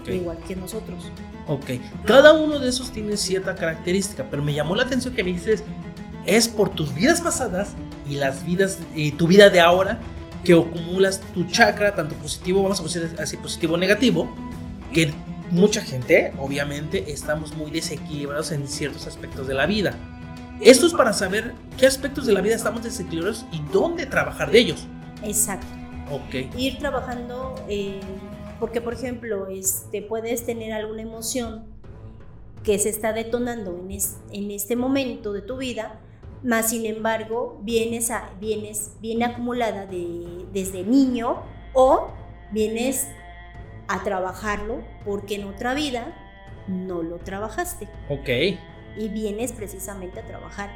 Igual 0.06 0.38
que 0.48 0.56
nosotros. 0.56 1.12
Ok. 1.48 1.72
Cada 2.06 2.34
uno 2.34 2.60
de 2.60 2.70
esos 2.70 2.92
tiene 2.92 3.18
cierta 3.18 3.56
característica, 3.56 4.28
pero 4.30 4.44
me 4.44 4.54
llamó 4.54 4.76
la 4.76 4.84
atención 4.84 5.16
que 5.16 5.24
me 5.24 5.32
dices, 5.32 5.64
es 6.28 6.48
por 6.48 6.70
tus 6.70 6.94
vidas 6.94 7.20
pasadas 7.20 7.74
y 8.08 8.16
las 8.16 8.46
vidas, 8.46 8.78
y 8.94 9.12
tu 9.14 9.26
vida 9.26 9.50
de 9.50 9.60
ahora, 9.60 10.00
que 10.46 10.54
acumulas 10.54 11.20
tu 11.34 11.44
chakra, 11.46 11.94
tanto 11.94 12.16
positivo, 12.16 12.64
vamos 12.64 12.80
a 12.80 12.84
decir 12.84 13.16
así, 13.20 13.36
positivo 13.36 13.74
o 13.74 13.78
negativo, 13.78 14.34
que 14.94 15.12
mucha 15.52 15.82
gente, 15.82 16.32
obviamente, 16.38 17.12
estamos 17.12 17.54
muy 17.56 17.72
desequilibrados 17.72 18.52
en 18.52 18.68
ciertos 18.68 19.08
aspectos 19.08 19.48
de 19.48 19.56
la 19.56 19.66
vida. 19.66 19.98
Esto 20.62 20.86
es 20.86 20.94
para 20.94 21.12
saber 21.12 21.54
qué 21.78 21.86
aspectos 21.86 22.26
de 22.26 22.34
la 22.34 22.42
vida 22.42 22.56
estamos 22.56 22.84
desequilibrados 22.84 23.46
y 23.52 23.60
dónde 23.74 24.06
trabajar 24.06 24.52
de 24.52 24.60
ellos. 24.60 24.88
Exacto. 25.24 25.68
Ok. 26.12 26.56
Ir 26.58 26.78
trabajando, 26.78 27.56
eh, 27.68 28.00
porque 28.60 28.80
por 28.80 28.94
ejemplo, 28.94 29.48
este, 29.48 30.02
puedes 30.02 30.46
tener 30.46 30.72
alguna 30.72 31.02
emoción 31.02 31.66
que 32.64 32.80
se 32.80 32.90
está 32.90 33.12
detonando 33.14 33.86
en, 33.90 34.00
en 34.32 34.52
este 34.52 34.76
momento 34.76 35.34
de 35.34 35.42
tu 35.42 35.58
vida, 35.58 36.00
más 36.44 36.70
sin 36.70 36.86
embargo, 36.86 37.60
vienes, 37.64 38.12
a, 38.12 38.30
vienes 38.40 38.92
viene 39.02 39.26
acumulada 39.26 39.86
de, 39.86 40.46
desde 40.52 40.84
niño 40.84 41.44
o 41.74 42.10
vienes 42.52 43.08
a 43.88 44.04
trabajarlo 44.04 44.84
porque 45.04 45.36
en 45.36 45.46
otra 45.46 45.74
vida 45.74 46.14
no 46.68 47.04
lo 47.04 47.18
trabajaste. 47.18 47.88
Ok. 48.10 48.30
Y 48.98 49.10
vienes 49.10 49.52
precisamente 49.52 50.20
a 50.20 50.26
trabajar 50.26 50.72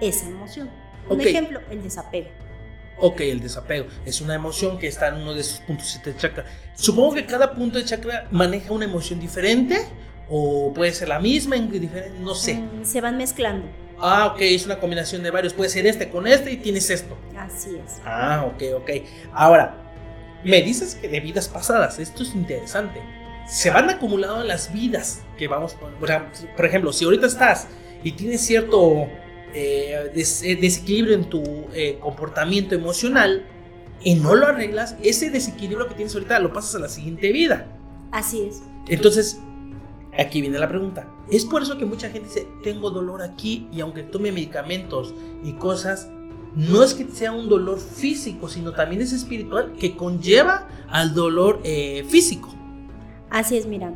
esa 0.00 0.28
emoción. 0.28 0.70
Un 1.08 1.20
ejemplo, 1.20 1.60
el 1.70 1.82
desapego. 1.82 2.28
Ok, 2.98 3.20
el 3.20 3.40
desapego. 3.40 3.86
Es 4.04 4.20
una 4.20 4.34
emoción 4.34 4.78
que 4.78 4.88
está 4.88 5.08
en 5.08 5.16
uno 5.16 5.34
de 5.34 5.40
esos 5.40 5.60
puntos 5.60 6.00
de 6.02 6.16
chakra. 6.16 6.44
Supongo 6.74 7.14
que 7.14 7.26
cada 7.26 7.54
punto 7.54 7.78
de 7.78 7.84
chakra 7.84 8.26
maneja 8.30 8.72
una 8.72 8.86
emoción 8.86 9.20
diferente 9.20 9.86
o 10.28 10.72
puede 10.74 10.92
ser 10.92 11.08
la 11.08 11.20
misma, 11.20 11.56
diferente, 11.56 12.18
no 12.20 12.34
sé. 12.34 12.54
Mm, 12.54 12.84
se 12.84 13.00
van 13.00 13.16
mezclando. 13.16 13.66
Ah, 14.00 14.26
ok, 14.26 14.40
es 14.40 14.66
una 14.66 14.78
combinación 14.78 15.22
de 15.22 15.30
varios. 15.30 15.54
Puede 15.54 15.70
ser 15.70 15.86
este 15.86 16.10
con 16.10 16.26
este 16.26 16.52
y 16.52 16.56
tienes 16.58 16.90
esto. 16.90 17.16
Así 17.36 17.76
es. 17.76 18.00
Ah, 18.04 18.46
ok, 18.46 18.62
ok. 18.82 18.90
Ahora, 19.32 19.86
me 20.44 20.62
dices 20.62 20.94
que 20.94 21.08
de 21.08 21.20
vidas 21.20 21.48
pasadas, 21.48 21.98
esto 21.98 22.22
es 22.22 22.34
interesante. 22.34 23.00
Se 23.48 23.70
van 23.70 23.88
acumulando 23.90 24.42
las 24.44 24.72
vidas 24.72 25.22
que 25.38 25.48
vamos, 25.48 25.76
por 26.56 26.64
ejemplo, 26.66 26.92
si 26.92 27.04
ahorita 27.04 27.26
estás 27.26 27.68
y 28.02 28.12
tienes 28.12 28.40
cierto 28.40 29.08
eh, 29.54 30.12
eh, 30.14 30.56
desequilibrio 30.60 31.14
en 31.14 31.24
tu 31.30 31.42
eh, 31.72 31.98
comportamiento 32.00 32.74
emocional 32.74 33.46
y 34.02 34.14
no 34.16 34.34
lo 34.34 34.46
arreglas, 34.46 34.96
ese 35.02 35.30
desequilibrio 35.30 35.88
que 35.88 35.94
tienes 35.94 36.14
ahorita 36.14 36.38
lo 36.40 36.52
pasas 36.52 36.74
a 36.74 36.78
la 36.80 36.88
siguiente 36.88 37.32
vida. 37.32 37.66
Así 38.12 38.42
es. 38.42 38.62
Entonces, 38.88 39.40
aquí 40.18 40.40
viene 40.40 40.58
la 40.58 40.68
pregunta. 40.68 41.08
Es 41.30 41.44
por 41.44 41.62
eso 41.62 41.78
que 41.78 41.84
mucha 41.84 42.10
gente 42.10 42.28
dice, 42.28 42.48
tengo 42.62 42.90
dolor 42.90 43.22
aquí 43.22 43.68
y 43.72 43.80
aunque 43.80 44.02
tome 44.02 44.32
medicamentos 44.32 45.14
y 45.44 45.52
cosas, 45.54 46.08
no 46.54 46.82
es 46.82 46.94
que 46.94 47.06
sea 47.08 47.32
un 47.32 47.48
dolor 47.48 47.78
físico, 47.78 48.48
sino 48.48 48.72
también 48.72 49.02
es 49.02 49.12
espiritual 49.12 49.74
que 49.78 49.96
conlleva 49.96 50.68
al 50.88 51.14
dolor 51.14 51.60
eh, 51.64 52.04
físico. 52.08 52.48
Así 53.30 53.56
es, 53.58 53.66
mira, 53.66 53.92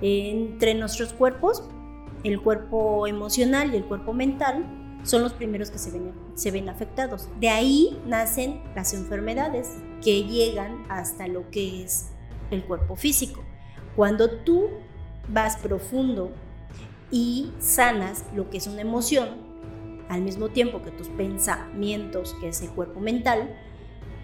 entre 0.00 0.74
nuestros 0.74 1.12
cuerpos, 1.12 1.64
el 2.24 2.40
cuerpo 2.40 3.06
emocional 3.06 3.74
y 3.74 3.76
el 3.76 3.84
cuerpo 3.84 4.12
mental 4.12 4.64
son 5.02 5.22
los 5.22 5.32
primeros 5.32 5.70
que 5.70 5.78
se 5.78 5.90
ven, 5.90 6.12
se 6.34 6.50
ven 6.50 6.68
afectados. 6.68 7.28
De 7.40 7.48
ahí 7.48 7.98
nacen 8.06 8.62
las 8.74 8.94
enfermedades 8.94 9.76
que 10.02 10.24
llegan 10.24 10.84
hasta 10.88 11.28
lo 11.28 11.50
que 11.50 11.84
es 11.84 12.10
el 12.50 12.64
cuerpo 12.64 12.96
físico. 12.96 13.44
Cuando 13.96 14.30
tú 14.30 14.68
vas 15.32 15.56
profundo 15.56 16.32
y 17.10 17.50
sanas 17.58 18.24
lo 18.34 18.50
que 18.50 18.58
es 18.58 18.66
una 18.66 18.82
emoción, 18.82 19.28
al 20.08 20.22
mismo 20.22 20.48
tiempo 20.48 20.82
que 20.82 20.90
tus 20.90 21.08
pensamientos, 21.08 22.34
que 22.40 22.48
es 22.48 22.62
el 22.62 22.70
cuerpo 22.70 23.00
mental, 23.00 23.54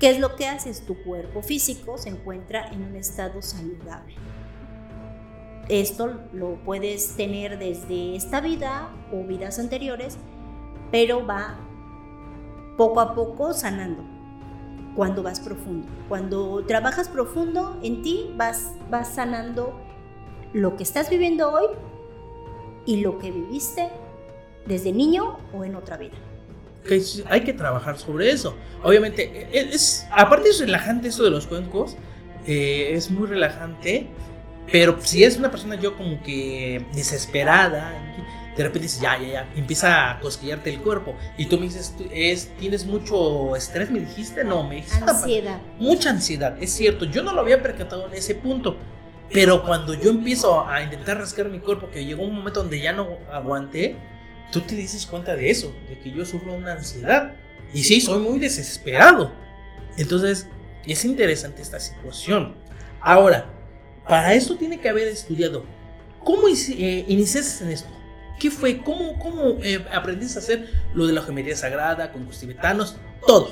¿qué 0.00 0.10
es 0.10 0.18
lo 0.18 0.36
que 0.36 0.46
haces? 0.46 0.84
Tu 0.86 1.02
cuerpo 1.02 1.42
físico 1.42 1.98
se 1.98 2.10
encuentra 2.10 2.68
en 2.68 2.82
un 2.82 2.96
estado 2.96 3.42
saludable. 3.42 4.14
Esto 5.68 6.20
lo 6.32 6.56
puedes 6.64 7.16
tener 7.16 7.58
desde 7.58 8.16
esta 8.16 8.40
vida 8.40 8.90
o 9.12 9.24
vidas 9.24 9.58
anteriores, 9.58 10.18
pero 10.90 11.26
va 11.26 11.56
poco 12.76 13.00
a 13.00 13.14
poco 13.14 13.54
sanando 13.54 14.04
cuando 14.94 15.22
vas 15.22 15.40
profundo. 15.40 15.88
Cuando 16.08 16.64
trabajas 16.66 17.08
profundo 17.08 17.78
en 17.82 18.02
ti, 18.02 18.30
vas, 18.36 18.72
vas 18.90 19.14
sanando 19.14 19.80
lo 20.54 20.76
que 20.76 20.84
estás 20.84 21.10
viviendo 21.10 21.52
hoy 21.52 21.66
y 22.86 22.98
lo 22.98 23.18
que 23.18 23.30
viviste 23.30 23.88
desde 24.66 24.92
niño 24.92 25.38
o 25.52 25.64
en 25.64 25.74
otra 25.74 25.98
vida. 25.98 26.14
hay 27.28 27.40
que 27.42 27.52
trabajar 27.52 27.98
sobre 27.98 28.30
eso. 28.30 28.54
Obviamente, 28.82 29.48
e, 29.52 29.74
es, 29.74 30.06
aparte 30.10 30.48
es 30.48 30.60
relajante 30.60 31.08
eso 31.08 31.24
de 31.24 31.30
los 31.30 31.46
cuencos, 31.46 31.96
eh, 32.46 32.92
es 32.92 33.10
muy 33.10 33.26
relajante, 33.26 34.06
pero 34.70 34.96
si 35.00 35.24
es 35.24 35.36
una 35.36 35.50
persona 35.50 35.74
yo 35.74 35.96
como 35.96 36.22
que 36.22 36.86
desesperada, 36.94 37.92
de 38.56 38.62
repente 38.62 38.84
dices, 38.84 39.00
ya, 39.00 39.18
ya, 39.18 39.26
ya, 39.26 39.52
empieza 39.56 40.12
a 40.12 40.20
cosquillarte 40.20 40.70
el 40.70 40.80
cuerpo. 40.80 41.16
Y 41.36 41.46
tú 41.46 41.56
me 41.56 41.64
dices, 41.64 41.94
es, 42.12 42.56
¿tienes 42.60 42.86
mucho 42.86 43.56
estrés? 43.56 43.90
¿Me 43.90 43.98
dijiste? 43.98 44.44
No, 44.44 44.62
me 44.62 44.76
dijiste. 44.76 45.02
Ansiedad. 45.04 45.60
Mucha 45.80 46.10
ansiedad, 46.10 46.56
es 46.62 46.70
cierto. 46.70 47.06
Yo 47.06 47.24
no 47.24 47.32
lo 47.32 47.40
había 47.40 47.60
percatado 47.60 48.06
en 48.06 48.14
ese 48.14 48.36
punto. 48.36 48.76
Pero 49.34 49.64
cuando 49.64 49.94
yo 49.94 50.10
empiezo 50.10 50.64
a 50.64 50.80
intentar 50.80 51.18
rascar 51.18 51.48
mi 51.48 51.58
cuerpo, 51.58 51.90
que 51.90 52.04
llegó 52.04 52.22
un 52.22 52.36
momento 52.36 52.60
donde 52.60 52.80
ya 52.80 52.92
no 52.92 53.18
aguanté, 53.32 53.96
tú 54.52 54.60
te 54.60 54.76
dices 54.76 55.06
cuenta 55.06 55.34
de 55.34 55.50
eso, 55.50 55.74
de 55.88 55.98
que 55.98 56.12
yo 56.12 56.24
sufro 56.24 56.54
una 56.54 56.74
ansiedad. 56.74 57.34
Y 57.74 57.82
sí, 57.82 58.00
soy 58.00 58.20
muy 58.20 58.38
desesperado. 58.38 59.32
Entonces, 59.98 60.46
es 60.86 61.04
interesante 61.04 61.62
esta 61.62 61.80
situación. 61.80 62.54
Ahora, 63.00 63.46
para 64.08 64.34
esto 64.34 64.56
tiene 64.56 64.78
que 64.78 64.88
haber 64.88 65.08
estudiado. 65.08 65.64
¿Cómo 66.22 66.46
eh, 66.46 67.04
iniciaste 67.08 67.64
en 67.64 67.70
esto? 67.72 67.90
¿Qué 68.38 68.52
fue? 68.52 68.78
¿Cómo, 68.84 69.18
cómo 69.18 69.56
eh, 69.64 69.84
aprendiste 69.92 70.38
a 70.38 70.42
hacer 70.42 70.68
lo 70.94 71.08
de 71.08 71.12
la 71.12 71.22
geometría 71.22 71.56
sagrada, 71.56 72.12
con 72.12 72.24
los 72.24 72.38
tibetanos? 72.38 72.98
Todo. 73.26 73.50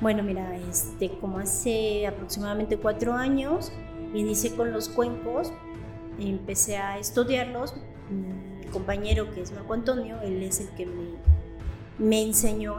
Bueno, 0.00 0.24
mira, 0.24 0.56
este, 0.68 1.08
como 1.20 1.38
hace 1.38 2.04
aproximadamente 2.04 2.76
cuatro 2.76 3.12
años, 3.12 3.70
inicié 4.14 4.54
con 4.54 4.72
los 4.72 4.88
cuencos, 4.88 5.52
empecé 6.18 6.76
a 6.76 6.98
estudiarlos. 6.98 7.74
Mi 8.10 8.66
compañero, 8.68 9.30
que 9.32 9.40
es 9.42 9.52
Marco 9.52 9.74
Antonio, 9.74 10.20
él 10.22 10.42
es 10.42 10.60
el 10.60 10.68
que 10.70 10.86
me, 11.98 12.22
enseñó 12.22 12.76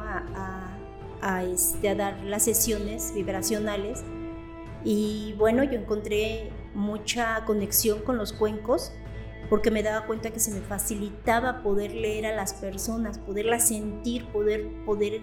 este, 1.42 1.90
a 1.90 1.96
dar 1.96 2.24
las 2.24 2.44
sesiones 2.44 3.14
vibracionales. 3.14 4.04
Y 4.84 5.34
bueno, 5.38 5.64
yo 5.64 5.74
encontré 5.80 6.52
mucha 6.74 7.46
conexión 7.46 8.00
con 8.00 8.18
los 8.18 8.34
cuencos 8.34 8.92
porque 9.50 9.72
me 9.72 9.84
daba 9.84 10.06
cuenta 10.08 10.32
que 10.32 10.40
se 10.40 10.52
me 10.52 10.62
facilitaba 10.62 11.62
poder 11.62 11.94
leer 11.94 12.26
a 12.26 12.36
las 12.36 12.54
personas, 12.54 13.20
poderlas 13.20 13.68
sentir, 13.68 14.26
poder, 14.28 14.68
poder, 14.86 15.22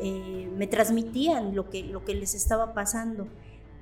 eh, 0.00 0.48
me 0.56 0.66
transmitían 0.66 1.54
lo 1.54 1.68
que, 1.68 1.82
lo 1.82 2.04
que 2.04 2.14
les 2.14 2.34
estaba 2.34 2.74
pasando. 2.74 3.26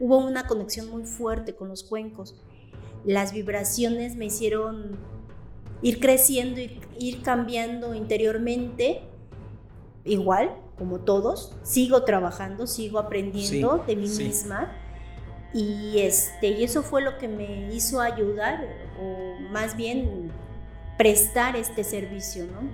Hubo 0.01 0.19
una 0.19 0.47
conexión 0.47 0.91
muy 0.91 1.05
fuerte 1.05 1.55
con 1.55 1.69
los 1.69 1.83
cuencos. 1.83 2.37
Las 3.05 3.33
vibraciones 3.33 4.17
me 4.17 4.27
hicieron 4.27 4.99
ir 5.83 6.01
creciendo, 6.01 6.61
y 6.61 6.81
ir 6.99 7.23
cambiando 7.23 7.95
interiormente, 7.95 9.03
igual 10.05 10.51
como 10.77 11.01
todos. 11.01 11.57
Sigo 11.63 12.05
trabajando, 12.05 12.67
sigo 12.67 12.99
aprendiendo 12.99 13.85
de 13.87 13.97
mí 13.97 14.09
misma. 14.09 14.73
Y, 15.53 15.99
este, 16.01 16.49
y 16.49 16.65
eso 16.65 16.83
fue 16.83 17.03
lo 17.03 17.19
que 17.19 17.27
me 17.27 17.73
hizo 17.73 18.01
ayudar, 18.01 18.67
o 19.01 19.41
más 19.51 19.77
bien 19.77 20.31
prestar 20.99 21.57
este 21.57 21.85
servicio, 21.85 22.45
¿no? 22.47 22.69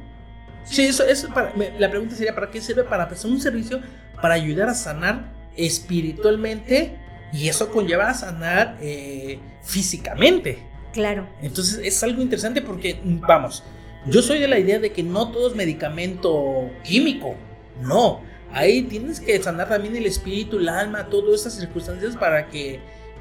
Sí, 0.64 0.86
eso, 0.86 1.04
es 1.04 1.24
para, 1.26 1.54
la 1.78 1.90
pregunta 1.90 2.16
sería, 2.16 2.34
¿para 2.34 2.50
qué 2.50 2.60
sirve? 2.60 2.84
Para 2.84 3.06
prestar 3.06 3.30
un 3.30 3.40
servicio 3.40 3.80
para 4.20 4.34
ayudar 4.34 4.70
a 4.70 4.74
sanar 4.74 5.30
espiritualmente 5.56 6.98
y 7.34 7.48
eso 7.48 7.70
conlleva 7.70 8.10
a 8.10 8.14
sanar 8.14 8.78
eh, 8.80 9.40
físicamente. 9.62 10.58
Claro. 10.92 11.26
Entonces 11.42 11.80
es 11.82 12.00
algo 12.04 12.22
interesante 12.22 12.62
porque, 12.62 13.00
vamos, 13.04 13.64
yo 14.06 14.22
soy 14.22 14.38
de 14.38 14.46
la 14.46 14.58
idea 14.58 14.78
de 14.78 14.92
que 14.92 15.02
no 15.02 15.32
todo 15.32 15.48
es 15.48 15.56
medicamento 15.56 16.70
químico, 16.84 17.34
no. 17.80 18.20
ahí 18.52 18.82
tienes 18.82 19.18
que 19.18 19.42
sanar 19.42 19.68
también 19.68 19.96
el 19.96 20.06
espíritu, 20.06 20.58
el 20.58 20.68
alma, 20.68 21.08
todas 21.08 21.34
estas 21.34 21.54
circunstancias 21.54 22.16
para 22.16 22.48
que 22.48 22.78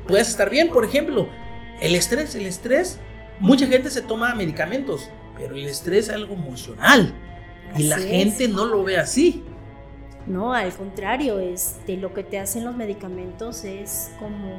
puedas 0.08 0.29
estar 0.29 0.50
bien. 0.51 0.70
Por 0.70 0.86
ejemplo, 0.86 1.27
el 1.82 1.96
estrés, 1.96 2.36
el 2.36 2.46
estrés, 2.46 3.00
mucha 3.39 3.65
gente 3.65 3.89
se 3.89 4.03
toma 4.03 4.36
medicamentos, 4.36 5.10
pero 5.36 5.55
el 5.55 5.65
estrés 5.65 6.10
es 6.10 6.13
algo 6.13 6.36
emocional 6.36 7.15
y 7.75 7.84
la 7.84 7.98
gente 7.98 8.48
no 8.48 8.65
lo 8.65 8.84
ve 8.84 8.98
así. 8.98 9.43
No, 10.27 10.53
al 10.53 10.74
contrario, 10.74 11.39
este, 11.39 11.98
lo 11.98 12.13
que 12.13 12.24
te 12.24 12.39
hacen 12.39 12.63
los 12.63 12.75
medicamentos 12.75 13.63
es 13.65 14.12
como 14.20 14.58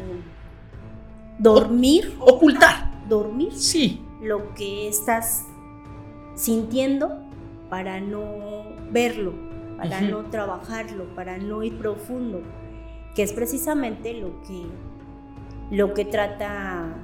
dormir. 1.39 2.17
ocultar. 2.21 2.93
Dormir. 3.09 3.53
Sí. 3.55 4.03
Lo 4.21 4.55
que 4.55 4.89
estás 4.89 5.45
sintiendo 6.35 7.23
para 7.71 8.01
no 8.01 8.65
verlo, 8.91 9.33
para 9.77 10.01
no 10.01 10.27
trabajarlo, 10.27 11.15
para 11.15 11.39
no 11.39 11.63
ir 11.63 11.79
profundo, 11.79 12.43
que 13.15 13.23
es 13.23 13.33
precisamente 13.33 14.15
lo 14.15 14.41
que, 14.43 14.67
lo 15.71 15.95
que 15.95 16.05
trata, 16.05 16.95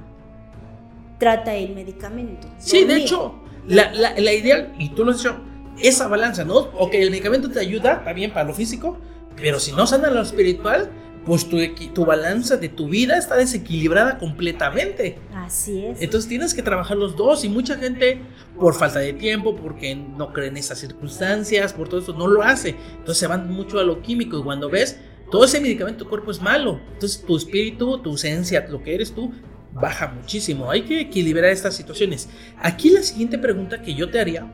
trata 1.17 1.55
el 1.55 1.75
medicamento. 1.75 2.47
Sí, 2.57 2.85
de 2.85 2.97
hecho, 2.97 3.35
la, 3.67 3.91
la, 3.93 4.17
la 4.17 4.33
idea, 4.33 4.73
y 4.77 4.89
tú 4.89 5.03
lo 5.03 5.11
has 5.11 5.17
dicho, 5.17 5.35
esa 5.79 6.07
balanza, 6.07 6.43
¿no? 6.43 6.55
Ok, 6.55 6.93
el 6.93 7.11
medicamento 7.11 7.49
te 7.49 7.59
ayuda, 7.59 8.03
bien 8.13 8.31
para 8.31 8.45
lo 8.45 8.53
físico, 8.53 8.97
pero 9.35 9.59
si 9.59 9.71
no 9.71 9.87
sana 9.87 10.09
lo 10.09 10.21
espiritual, 10.21 10.89
pues 11.25 11.47
tu, 11.47 11.57
tu 11.93 12.05
balanza 12.05 12.57
de 12.57 12.69
tu 12.69 12.87
vida 12.89 13.17
está 13.17 13.35
desequilibrada 13.35 14.17
completamente. 14.17 15.19
Así 15.35 15.85
es. 15.85 16.01
Entonces 16.01 16.27
tienes 16.27 16.53
que 16.53 16.63
trabajar 16.63 16.97
los 16.97 17.15
dos 17.15 17.45
y 17.45 17.49
mucha 17.49 17.77
gente 17.77 18.21
por 18.59 18.73
falta 18.73 18.99
de 18.99 19.13
tiempo, 19.13 19.55
porque 19.55 19.95
no 19.95 20.33
cree 20.33 20.47
en 20.47 20.57
esas 20.57 20.79
circunstancias, 20.79 21.73
por 21.73 21.89
todo 21.89 22.01
eso 22.01 22.13
no 22.13 22.27
lo 22.27 22.41
hace. 22.41 22.75
Entonces 22.91 23.17
se 23.17 23.27
van 23.27 23.51
mucho 23.51 23.79
a 23.79 23.83
lo 23.83 24.01
químico 24.01 24.39
y 24.39 24.43
cuando 24.43 24.69
ves 24.69 24.97
todo 25.31 25.45
ese 25.45 25.61
medicamento 25.61 26.03
tu 26.03 26.09
cuerpo 26.09 26.31
es 26.31 26.41
malo. 26.41 26.79
Entonces 26.93 27.23
tu 27.23 27.37
espíritu, 27.37 27.99
tu 27.99 28.15
esencia, 28.15 28.65
lo 28.67 28.81
que 28.81 28.95
eres 28.95 29.13
tú, 29.13 29.31
baja 29.73 30.07
muchísimo. 30.07 30.71
Hay 30.71 30.81
que 30.83 31.01
equilibrar 31.01 31.51
estas 31.51 31.75
situaciones. 31.75 32.29
Aquí 32.59 32.89
la 32.89 33.03
siguiente 33.03 33.37
pregunta 33.37 33.81
que 33.81 33.93
yo 33.93 34.09
te 34.09 34.19
haría 34.19 34.51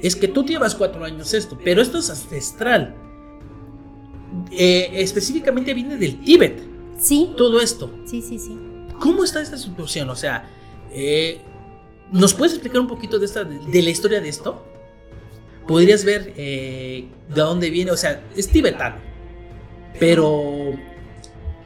es 0.00 0.16
que 0.16 0.28
tú 0.28 0.44
llevas 0.44 0.74
cuatro 0.74 1.04
años 1.04 1.32
esto, 1.34 1.58
pero 1.62 1.80
esto 1.80 1.98
es 1.98 2.10
ancestral. 2.10 2.94
Eh, 4.50 4.90
específicamente 4.94 5.74
viene 5.74 5.96
del 5.96 6.20
Tíbet. 6.20 6.62
Sí. 6.98 7.30
Todo 7.36 7.60
esto. 7.60 7.90
Sí, 8.04 8.22
sí, 8.22 8.38
sí. 8.38 8.56
¿Cómo 9.00 9.24
está 9.24 9.40
esta 9.40 9.56
situación? 9.56 10.08
O 10.10 10.16
sea, 10.16 10.48
eh, 10.92 11.40
¿nos 12.12 12.34
puedes 12.34 12.54
explicar 12.54 12.80
un 12.80 12.86
poquito 12.86 13.18
de, 13.18 13.26
esta, 13.26 13.44
de, 13.44 13.82
la 13.82 13.90
historia 13.90 14.20
de 14.20 14.28
esto? 14.28 14.64
Podrías 15.66 16.04
ver 16.04 16.32
eh, 16.36 17.08
de 17.28 17.40
dónde 17.40 17.70
viene, 17.70 17.90
o 17.90 17.96
sea, 17.96 18.22
es 18.36 18.48
tibetano, 18.48 18.96
pero 19.98 20.72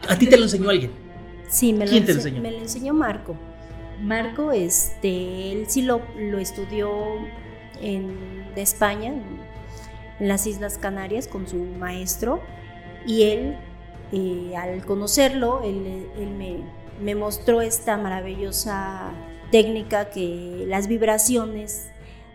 a 0.08 0.18
ti 0.18 0.26
te 0.26 0.36
lo 0.36 0.44
enseñó 0.44 0.70
alguien. 0.70 0.92
Sí, 1.48 1.72
me 1.72 1.84
lo, 1.84 1.90
¿Quién 1.90 2.04
te 2.04 2.12
lo 2.12 2.18
enseñó? 2.18 2.40
Me 2.40 2.50
lo 2.52 2.58
enseñó 2.58 2.94
Marco. 2.94 3.36
Marco, 4.00 4.52
este, 4.52 5.52
él 5.52 5.64
sí 5.68 5.82
lo, 5.82 6.00
lo 6.16 6.38
estudió 6.38 6.88
en, 7.80 8.54
de 8.54 8.62
España, 8.62 9.08
en, 9.08 9.48
las 10.20 10.46
Islas 10.46 10.78
Canarias, 10.78 11.28
con 11.28 11.46
su 11.46 11.56
maestro, 11.56 12.40
y 13.06 13.22
él, 13.22 13.56
eh, 14.12 14.56
al 14.56 14.84
conocerlo, 14.84 15.62
él, 15.62 16.08
me, 16.36 16.64
me, 17.00 17.14
mostró 17.14 17.60
esta 17.60 17.96
maravillosa 17.96 19.12
técnica 19.52 20.10
que 20.10 20.64
las 20.66 20.88
vibraciones 20.88 21.90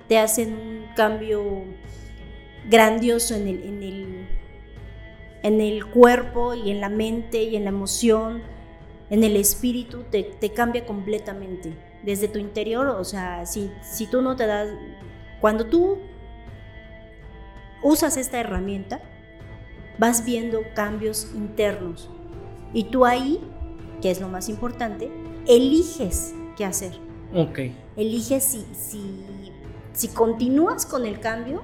te 0.07 0.17
hacen 0.17 0.53
un 0.53 0.85
cambio 0.95 1.43
grandioso 2.69 3.35
en 3.35 3.47
el, 3.49 3.63
en 3.63 3.83
el, 3.83 4.27
en 5.43 5.59
el 5.59 5.85
cuerpo 5.85 6.53
y 6.53 6.71
en 6.71 6.79
la 6.79 6.89
mente 6.89 7.43
y 7.43 7.57
en 7.57 7.65
la 7.65 7.69
emoción, 7.69 8.41
en 9.09 9.25
el 9.25 9.35
espíritu, 9.35 10.03
te, 10.09 10.23
te 10.23 10.51
cambia 10.51 10.85
completamente 10.85 11.73
desde 12.03 12.27
tu 12.27 12.37
interior, 12.37 12.87
o 12.87 13.03
sea, 13.03 13.45
si, 13.45 13.71
si 13.81 14.07
tú 14.07 14.21
no 14.21 14.35
te 14.35 14.45
das, 14.45 14.69
cuando 15.43 15.65
tú 15.65 15.97
usas 17.81 18.15
esta 18.15 18.39
herramienta, 18.39 19.01
vas 19.97 20.23
viendo 20.23 20.61
cambios 20.73 21.27
internos. 21.35 22.09
Y 22.73 22.85
tú 22.85 23.03
ahí, 23.03 23.41
que 24.01 24.09
es 24.09 24.21
lo 24.21 24.29
más 24.29 24.47
importante, 24.47 25.11
eliges 25.45 26.33
qué 26.55 26.63
hacer. 26.63 26.93
Ok. 27.35 27.59
Eliges 27.97 28.41
si, 28.45 28.65
si, 28.73 29.01
si 29.91 30.07
continúas 30.07 30.85
con 30.85 31.05
el 31.05 31.19
cambio 31.19 31.61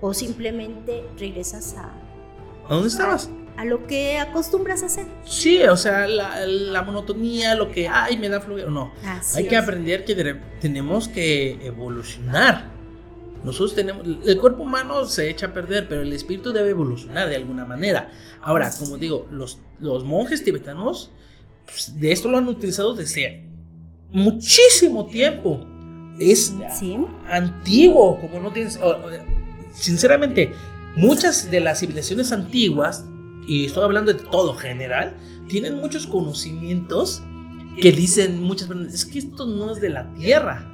o 0.00 0.14
simplemente 0.14 1.04
regresas 1.18 1.74
a... 1.76 1.92
¿A 2.66 2.72
dónde 2.72 2.88
estabas? 2.88 3.28
A, 3.58 3.66
lo 3.66 3.86
que 3.86 4.16
acostumbras 4.16 4.82
a 4.82 4.86
hacer. 4.86 5.04
Sí, 5.26 5.62
o 5.64 5.76
sea, 5.76 6.06
la, 6.08 6.80
monotonía, 6.80 7.54
lo 7.54 7.70
que, 7.70 7.86
ay, 7.86 8.16
me 8.16 8.30
da 8.30 8.40
fluido. 8.40 8.70
No, 8.70 8.94
hay 9.34 9.46
que 9.46 9.58
aprender 9.58 10.06
que 10.06 10.40
tenemos 10.58 11.06
que 11.06 11.58
evolucionar. 11.66 12.72
Nosotros 13.44 13.74
tenemos, 13.74 14.06
el 14.24 14.38
cuerpo 14.38 14.62
humano 14.62 15.04
se 15.04 15.28
echa 15.28 15.46
a 15.46 15.52
perder, 15.52 15.86
pero 15.86 16.00
el 16.00 16.12
espíritu 16.12 16.52
debe 16.52 16.70
evolucionar 16.70 17.28
de 17.28 17.36
alguna 17.36 17.66
manera. 17.66 18.10
Ahora, 18.40 18.72
como 18.78 18.96
digo, 18.96 19.28
los, 19.30 19.58
los 19.80 20.02
monjes 20.02 20.42
tibetanos, 20.42 21.10
pues, 21.66 21.98
de 22.00 22.10
esto 22.10 22.30
lo 22.30 22.38
han 22.38 22.48
utilizado 22.48 22.94
desde 22.94 23.44
muchísimo 24.10 25.06
tiempo. 25.06 25.66
Es 26.18 26.54
antiguo, 27.28 28.18
como 28.20 28.40
no 28.40 28.50
tienes... 28.50 28.78
Sinceramente, 29.74 30.52
muchas 30.96 31.50
de 31.50 31.60
las 31.60 31.80
civilizaciones 31.80 32.32
antiguas, 32.32 33.04
y 33.46 33.66
estoy 33.66 33.84
hablando 33.84 34.14
de 34.14 34.20
todo 34.20 34.54
general, 34.54 35.16
tienen 35.48 35.74
muchos 35.74 36.06
conocimientos 36.06 37.22
que 37.78 37.92
dicen 37.92 38.40
muchas 38.42 38.68
veces, 38.68 38.94
es 38.94 39.04
que 39.04 39.18
esto 39.18 39.44
no 39.44 39.72
es 39.72 39.80
de 39.80 39.90
la 39.90 40.14
Tierra 40.14 40.73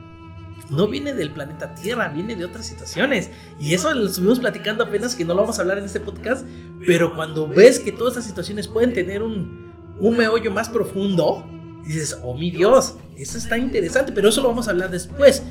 no 0.70 0.86
viene 0.86 1.12
del 1.12 1.30
planeta 1.30 1.74
Tierra, 1.74 2.08
viene 2.08 2.36
de 2.36 2.44
otras 2.44 2.66
situaciones. 2.66 3.30
Y 3.58 3.74
eso 3.74 3.92
lo 3.92 4.06
estuvimos 4.06 4.40
platicando 4.40 4.84
apenas 4.84 5.14
que 5.14 5.24
no 5.24 5.34
lo 5.34 5.42
vamos 5.42 5.58
a 5.58 5.62
hablar 5.62 5.78
en 5.78 5.84
este 5.84 6.00
podcast, 6.00 6.46
pero 6.86 7.14
cuando 7.14 7.48
ves 7.48 7.80
que 7.80 7.92
todas 7.92 8.12
estas 8.12 8.26
situaciones 8.26 8.68
pueden 8.68 8.92
tener 8.92 9.22
un, 9.22 9.72
un 9.98 10.16
meollo 10.16 10.50
más 10.50 10.68
profundo, 10.68 11.44
dices, 11.84 12.18
oh 12.22 12.34
mi 12.34 12.50
Dios, 12.50 12.94
eso 13.16 13.38
está 13.38 13.58
interesante, 13.58 14.12
pero 14.12 14.28
eso 14.28 14.40
lo 14.42 14.48
vamos 14.48 14.68
a 14.68 14.70
hablar 14.70 14.90
después. 14.90 15.42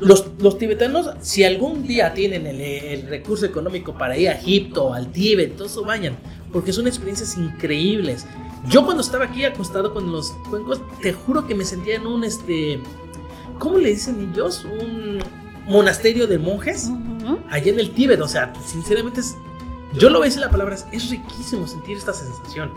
Los, 0.00 0.26
los 0.40 0.58
tibetanos, 0.58 1.10
si 1.20 1.42
algún 1.42 1.86
día 1.86 2.12
tienen 2.12 2.46
el, 2.46 2.60
el, 2.60 3.08
recurso 3.08 3.46
económico 3.46 3.96
para 3.96 4.18
ir 4.18 4.28
a 4.28 4.32
Egipto, 4.32 4.92
al 4.92 5.10
Tíbet, 5.10 5.56
todo 5.56 5.68
eso 5.68 5.84
vayan, 5.84 6.18
porque 6.52 6.74
son 6.74 6.86
experiencias 6.86 7.38
increíbles. 7.38 8.26
Yo 8.68 8.84
cuando 8.84 9.02
estaba 9.02 9.24
aquí 9.24 9.44
acostado 9.44 9.94
con 9.94 10.12
los 10.12 10.32
cuencos, 10.50 10.82
te 11.00 11.14
juro 11.14 11.46
que 11.46 11.54
me 11.54 11.64
sentía 11.64 11.96
en 11.96 12.06
un 12.06 12.24
este 12.24 12.78
¿cómo 13.58 13.78
le 13.78 13.90
dicen 13.90 14.30
ellos? 14.32 14.64
Un 14.64 15.18
monasterio 15.66 16.26
de 16.26 16.38
monjes 16.38 16.90
allá 17.50 17.72
en 17.72 17.80
el 17.80 17.90
Tíbet. 17.90 18.20
O 18.20 18.28
sea, 18.28 18.52
sinceramente, 18.64 19.20
es, 19.20 19.36
yo 19.98 20.10
lo 20.10 20.20
veo 20.20 20.30
en 20.30 20.40
la 20.40 20.50
palabra, 20.50 20.76
es 20.92 21.10
riquísimo 21.10 21.66
sentir 21.66 21.96
esta 21.96 22.12
sensación. 22.12 22.70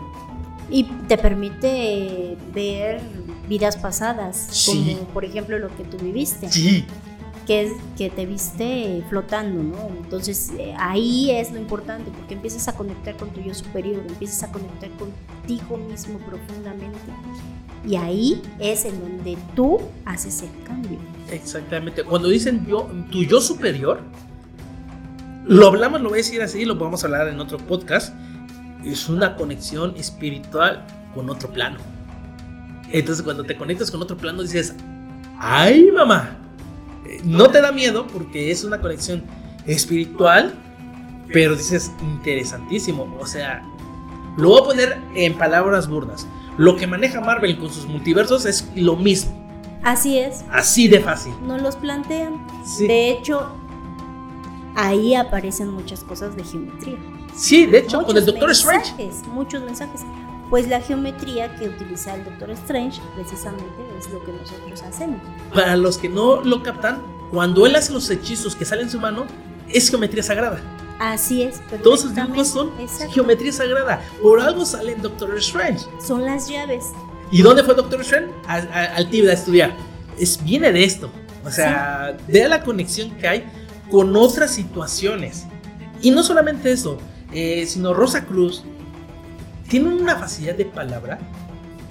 Y 0.70 0.84
te 1.08 1.18
permite 1.18 2.36
ver 2.54 3.00
vidas 3.48 3.76
pasadas, 3.76 4.64
como 4.66 4.98
por 5.08 5.24
ejemplo 5.24 5.58
lo 5.58 5.74
que 5.76 5.84
tú 5.84 5.98
viviste. 5.98 6.50
Sí. 6.50 6.84
Que, 7.50 7.76
que 7.98 8.10
te 8.10 8.26
viste 8.26 9.02
flotando, 9.08 9.60
¿no? 9.60 9.88
Entonces 10.00 10.52
eh, 10.56 10.72
ahí 10.78 11.32
es 11.32 11.50
lo 11.50 11.58
importante, 11.58 12.08
porque 12.16 12.34
empiezas 12.34 12.68
a 12.68 12.76
conectar 12.76 13.16
con 13.16 13.30
tu 13.30 13.40
yo 13.40 13.52
superior, 13.54 14.04
empiezas 14.06 14.44
a 14.44 14.52
conectar 14.52 14.88
contigo 14.90 15.76
mismo 15.76 16.20
profundamente. 16.20 16.96
Y 17.84 17.96
ahí 17.96 18.40
es 18.60 18.84
en 18.84 19.00
donde 19.00 19.36
tú 19.56 19.80
haces 20.04 20.42
el 20.42 20.64
cambio. 20.64 20.96
Exactamente. 21.28 22.04
Cuando 22.04 22.28
dicen 22.28 22.64
yo, 22.68 22.88
tu 23.10 23.24
yo 23.24 23.40
superior, 23.40 23.98
lo 25.44 25.66
hablamos, 25.66 26.00
lo 26.02 26.10
voy 26.10 26.18
a 26.18 26.22
decir 26.22 26.42
así, 26.42 26.64
lo 26.64 26.78
a 26.80 27.04
hablar 27.04 27.26
en 27.26 27.40
otro 27.40 27.58
podcast. 27.58 28.14
Es 28.84 29.08
una 29.08 29.34
conexión 29.34 29.96
espiritual 29.96 30.86
con 31.16 31.28
otro 31.28 31.50
plano. 31.50 31.78
Entonces 32.92 33.24
cuando 33.24 33.42
te 33.42 33.56
conectas 33.56 33.90
con 33.90 34.00
otro 34.00 34.16
plano 34.16 34.42
dices, 34.42 34.76
ay 35.36 35.90
mamá, 35.90 36.36
no 37.24 37.50
te 37.50 37.60
da 37.60 37.72
miedo 37.72 38.06
porque 38.06 38.50
es 38.50 38.64
una 38.64 38.80
conexión 38.80 39.24
espiritual, 39.66 40.54
pero 41.32 41.56
dices 41.56 41.92
interesantísimo. 42.00 43.16
O 43.20 43.26
sea, 43.26 43.62
lo 44.36 44.50
voy 44.50 44.60
a 44.60 44.64
poner 44.64 44.98
en 45.14 45.36
palabras 45.36 45.88
burdas. 45.88 46.26
Lo 46.56 46.76
que 46.76 46.86
maneja 46.86 47.20
Marvel 47.20 47.58
con 47.58 47.70
sus 47.70 47.86
multiversos 47.86 48.44
es 48.44 48.68
lo 48.74 48.96
mismo. 48.96 49.38
Así 49.82 50.18
es. 50.18 50.44
Así 50.50 50.88
de 50.88 51.00
fácil. 51.00 51.32
No 51.46 51.56
los 51.56 51.76
plantean. 51.76 52.46
De 52.78 53.10
hecho, 53.10 53.50
ahí 54.74 55.14
aparecen 55.14 55.70
muchas 55.70 56.04
cosas 56.04 56.36
de 56.36 56.44
geometría. 56.44 56.98
Sí, 57.34 57.66
de 57.66 57.78
hecho, 57.78 58.02
con 58.02 58.16
el 58.16 58.26
Doctor 58.26 58.50
Strange. 58.50 58.94
Muchos 59.32 59.62
mensajes. 59.62 60.02
Pues 60.50 60.68
la 60.68 60.80
geometría 60.80 61.54
que 61.54 61.68
utiliza 61.68 62.14
el 62.16 62.24
Doctor 62.24 62.50
Strange 62.50 63.00
precisamente 63.14 63.64
es 63.98 64.10
lo 64.10 64.22
que 64.24 64.32
nosotros 64.32 64.82
hacemos. 64.82 65.20
Para 65.54 65.76
los 65.76 65.96
que 65.96 66.08
no 66.08 66.42
lo 66.42 66.62
captan, 66.64 67.00
cuando 67.30 67.66
él 67.66 67.76
hace 67.76 67.92
los 67.92 68.10
hechizos 68.10 68.56
que 68.56 68.64
salen 68.64 68.86
en 68.86 68.90
su 68.90 68.98
mano, 68.98 69.26
es 69.68 69.88
geometría 69.88 70.24
sagrada. 70.24 70.60
Así 70.98 71.42
es. 71.42 71.60
Todos 71.82 72.00
sus 72.00 72.14
dibujos 72.14 72.48
son 72.48 72.72
geometría 73.12 73.52
sagrada. 73.52 74.02
Por 74.20 74.40
algo 74.40 74.66
sale 74.66 74.92
en 74.92 75.02
Doctor 75.02 75.38
Strange. 75.38 75.86
Son 76.04 76.24
las 76.24 76.48
llaves. 76.48 76.86
¿Y 77.30 77.42
dónde 77.42 77.62
fue 77.62 77.74
Doctor 77.74 78.00
Strange? 78.00 78.32
al 78.46 79.08
Tíbet 79.08 79.30
a 79.30 79.34
estudiar. 79.34 79.76
Es, 80.18 80.42
viene 80.42 80.72
de 80.72 80.84
esto. 80.84 81.10
O 81.44 81.50
sea, 81.50 82.16
de 82.26 82.48
la 82.48 82.62
conexión 82.62 83.12
que 83.12 83.28
hay 83.28 83.44
con 83.90 84.14
otras 84.16 84.52
situaciones. 84.52 85.46
Y 86.02 86.10
no 86.10 86.22
solamente 86.22 86.72
eso, 86.72 86.98
eh, 87.32 87.64
sino 87.66 87.94
Rosa 87.94 88.26
Cruz 88.26 88.64
tiene 89.70 89.88
una 89.88 90.16
facilidad 90.16 90.56
de 90.56 90.66
palabra 90.66 91.18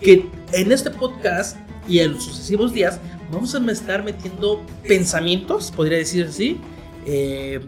que 0.01 0.29
en 0.51 0.71
este 0.71 0.91
podcast 0.91 1.57
y 1.87 1.99
en 1.99 2.13
los 2.13 2.25
sucesivos 2.25 2.73
días 2.73 2.99
vamos 3.31 3.55
a 3.55 3.71
estar 3.71 4.03
metiendo 4.03 4.61
pensamientos, 4.85 5.71
podría 5.71 5.97
decir 5.97 6.25
así, 6.25 6.59
eh, 7.05 7.61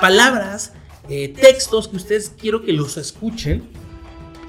palabras, 0.00 0.72
eh, 1.08 1.28
textos 1.28 1.88
que 1.88 1.96
ustedes 1.96 2.32
quiero 2.40 2.62
que 2.62 2.72
los 2.72 2.96
escuchen 2.96 3.64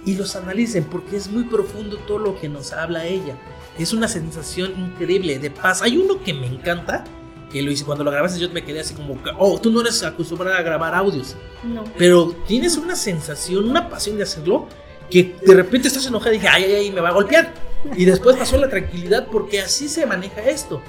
y 0.05 0.15
los 0.15 0.35
analicen 0.35 0.83
porque 0.83 1.17
es 1.17 1.29
muy 1.29 1.45
profundo 1.45 1.97
todo 1.97 2.19
lo 2.19 2.39
que 2.39 2.47
nos 2.47 2.71
habla 2.71 3.05
ella. 3.07 3.35
Es 3.79 3.93
una 3.93 4.07
sensación 4.07 4.71
increíble 4.79 5.39
de 5.39 5.49
paz. 5.49 5.81
Hay 5.81 5.97
uno 5.97 6.21
que 6.23 6.33
me 6.33 6.45
encanta, 6.45 7.03
que 7.51 7.61
lo 7.63 7.71
hice 7.71 7.85
cuando 7.85 8.03
lo 8.03 8.11
grabaste 8.11 8.39
yo 8.39 8.49
me 8.51 8.63
quedé 8.63 8.81
así 8.81 8.93
como, 8.93 9.17
oh, 9.39 9.59
tú 9.59 9.71
no 9.71 9.81
eres 9.81 10.03
acostumbrada 10.03 10.59
a 10.59 10.61
grabar 10.61 10.93
audios. 10.93 11.35
No. 11.63 11.83
Pero 11.97 12.35
tienes 12.47 12.77
una 12.77 12.95
sensación, 12.95 13.67
una 13.67 13.89
pasión 13.89 14.17
de 14.17 14.23
hacerlo 14.23 14.67
que 15.09 15.35
de 15.45 15.53
repente 15.53 15.87
estás 15.87 16.05
enojada 16.05 16.31
y 16.33 16.39
dije, 16.39 16.47
ay, 16.49 16.63
ay, 16.63 16.75
ay, 16.75 16.91
me 16.91 17.01
va 17.01 17.09
a 17.09 17.13
golpear. 17.13 17.53
Y 17.95 18.05
después 18.05 18.35
pasó 18.35 18.57
la 18.57 18.69
tranquilidad 18.69 19.27
porque 19.31 19.61
así 19.61 19.87
se 19.87 20.05
maneja 20.05 20.41
esto. 20.41 20.81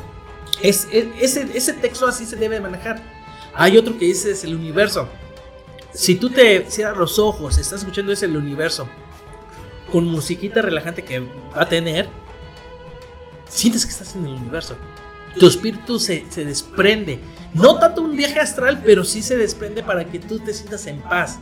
Es, 0.62 0.88
ese, 0.92 1.48
ese 1.54 1.72
texto 1.74 2.07
así 2.07 2.26
se 2.26 2.37
debe 2.37 2.61
manejar. 2.61 3.00
Hay 3.54 3.76
otro 3.76 3.96
que 3.98 4.07
dice 4.07 4.33
es 4.33 4.44
el 4.44 4.54
universo. 4.54 5.09
Si 5.92 6.16
tú 6.16 6.31
te 6.31 6.66
cierras 6.70 6.96
los 6.96 7.18
ojos, 7.18 7.59
estás 7.59 7.81
escuchando 7.81 8.12
ese 8.12 8.26
el 8.26 8.37
universo 8.37 8.88
con 9.90 10.04
musiquita 10.04 10.61
relajante 10.62 11.02
que 11.02 11.20
va 11.20 11.62
a 11.62 11.68
tener, 11.68 12.09
sientes 13.48 13.87
que 13.87 13.92
estás 13.92 14.14
en 14.16 14.26
el 14.26 14.35
universo. 14.35 14.76
Tu 15.38 15.46
espíritu 15.46 15.98
se, 15.98 16.26
se 16.31 16.44
desprende. 16.44 17.20
No 17.54 17.78
tanto 17.78 18.02
un 18.02 18.16
viaje 18.16 18.40
astral, 18.40 18.83
pero 18.85 19.04
sí 19.04 19.22
se 19.22 19.37
desprende 19.37 19.83
para 19.83 20.04
que 20.04 20.18
tú 20.18 20.38
te 20.38 20.52
sientas 20.52 20.87
en 20.87 21.00
paz. 21.00 21.38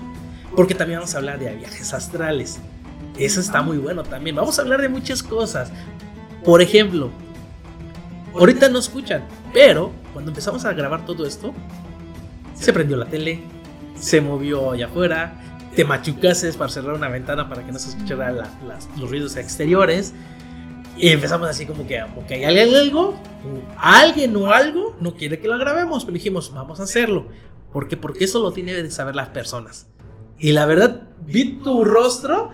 Porque 0.57 0.75
también 0.75 1.01
vamos 1.01 1.15
a 1.15 1.19
hablar 1.19 1.39
de 1.39 1.55
viajes 1.55 1.93
astrales. 1.93 2.59
Eso 3.19 3.41
está 3.41 3.63
muy 3.63 3.79
bueno 3.79 4.03
también. 4.03 4.35
Vamos 4.35 4.59
a 4.59 4.63
hablar 4.63 4.81
de 4.81 4.89
muchas 4.89 5.23
cosas. 5.23 5.71
Por 6.45 6.63
ejemplo, 6.63 7.11
ahorita 8.35 8.69
no 8.69 8.79
escuchan, 8.79 9.25
pero 9.53 9.93
cuando 10.13 10.31
empezamos 10.31 10.65
a 10.65 10.73
grabar 10.73 11.05
todo 11.05 11.27
esto, 11.27 11.53
se 12.55 12.73
prendió 12.73 12.97
la 12.97 13.07
tele, 13.07 13.43
se 13.99 14.21
movió 14.21 14.73
allá 14.73 14.87
afuera, 14.87 15.41
te 15.75 15.85
machucases 15.85 16.57
para 16.57 16.71
cerrar 16.71 16.95
una 16.95 17.09
ventana 17.09 17.49
para 17.49 17.65
que 17.65 17.71
no 17.71 17.79
se 17.79 17.91
escucharan 17.91 18.39
los 18.99 19.11
ruidos 19.11 19.37
exteriores. 19.37 20.15
Y 20.97 21.11
empezamos 21.11 21.49
así 21.49 21.67
como 21.67 21.87
que, 21.87 22.03
ok, 22.03 22.31
hay 22.31 22.59
algo, 22.59 23.15
alguien 23.77 24.35
o 24.37 24.51
algo 24.51 24.97
no 24.99 25.15
quiere 25.15 25.39
que 25.39 25.49
lo 25.49 25.59
grabemos, 25.59 26.07
pero 26.07 26.15
dijimos, 26.15 26.51
vamos 26.55 26.81
a 26.81 26.85
hacerlo. 26.85 27.27
¿Por 27.71 27.89
qué? 27.89 27.99
Porque 27.99 28.25
eso 28.25 28.41
lo 28.41 28.53
tienen 28.53 28.83
de 28.83 28.91
saber 28.91 29.15
las 29.15 29.29
personas. 29.29 29.87
Y 30.39 30.53
la 30.53 30.67
verdad, 30.67 31.03
vi 31.21 31.59
tu 31.63 31.85
rostro 31.85 32.51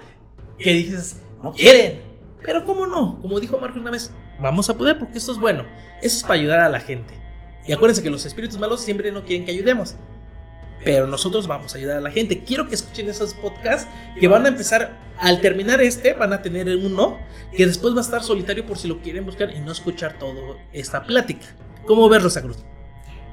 que 0.59 0.73
dices, 0.73 1.21
no 1.43 1.53
quieren. 1.53 2.01
Pero 2.43 2.65
¿cómo 2.65 2.87
no? 2.87 3.21
Como 3.21 3.41
dijo 3.41 3.59
Marco 3.59 3.79
una 3.79 3.91
vez, 3.91 4.13
vamos 4.41 4.69
a 4.71 4.77
poder 4.77 4.99
porque 4.99 5.19
esto 5.19 5.33
es 5.33 5.39
bueno. 5.39 5.65
Eso 6.01 6.17
es 6.17 6.23
para 6.23 6.35
ayudar 6.35 6.61
a 6.61 6.69
la 6.69 6.81
gente. 6.81 7.15
Y 7.67 7.73
acuérdense 7.73 8.03
que 8.03 8.11
los 8.11 8.27
espíritus 8.27 8.59
malos 8.59 8.81
siempre 8.81 9.13
no 9.13 9.25
quieren 9.25 9.45
que 9.45 9.53
ayudemos. 9.53 9.95
Pero 10.85 11.07
nosotros 11.07 11.47
vamos 11.47 11.75
a 11.75 11.79
ayudar 11.79 11.99
a 11.99 12.01
la 12.01 12.11
gente. 12.11 12.43
Quiero 12.43 12.69
que 12.69 12.75
escuchen 12.75 13.09
esos 13.09 13.35
podcasts 13.35 13.89
que 14.19 14.27
van 14.27 14.45
a 14.47 14.49
empezar, 14.49 14.99
al 15.19 15.41
terminar 15.41 15.81
este, 15.81 16.13
van 16.15 16.33
a 16.33 16.43
tener 16.43 16.69
uno 16.77 17.19
que 17.57 17.67
después 17.67 17.95
va 17.95 17.99
a 17.99 18.03
estar 18.03 18.23
solitario 18.23 18.67
por 18.67 18.79
si 18.79 18.89
lo 18.89 19.01
quieren 19.01 19.25
buscar 19.25 19.55
y 19.55 19.61
no 19.61 19.71
escuchar 19.71 20.19
toda 20.19 20.57
esta 20.73 21.05
plática. 21.05 21.47
¿Cómo 21.87 22.09
ves, 22.09 22.23
Rosa 22.23 22.43
Cruz? 22.43 22.59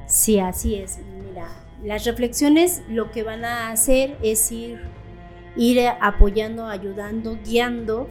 Sí, 0.06 0.40
así 0.40 0.76
es. 0.76 1.00
Mira, 1.28 1.48
las 1.84 2.06
reflexiones 2.06 2.84
lo 2.90 3.12
que 3.12 3.24
van 3.24 3.46
a 3.46 3.72
hacer 3.72 4.18
es 4.22 4.52
ir, 4.52 4.82
ir 5.56 5.80
apoyando, 6.02 6.68
ayudando, 6.68 7.38
guiando 7.44 8.10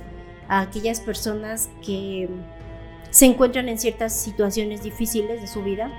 a 0.48 0.60
aquellas 0.60 1.00
personas 1.00 1.68
que 1.84 2.28
se 3.10 3.26
encuentran 3.26 3.68
en 3.68 3.78
ciertas 3.78 4.14
situaciones 4.14 4.82
difíciles 4.82 5.40
de 5.40 5.46
su 5.46 5.62
vida 5.62 5.90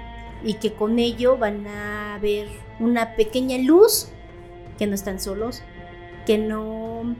y 0.43 0.55
que 0.55 0.73
con 0.73 0.99
ello 0.99 1.37
van 1.37 1.67
a 1.67 2.17
ver 2.21 2.47
una 2.79 3.15
pequeña 3.15 3.57
luz, 3.57 4.09
que 4.77 4.87
no 4.87 4.95
están 4.95 5.19
solos, 5.19 5.61
que 6.25 6.37
no 6.37 7.15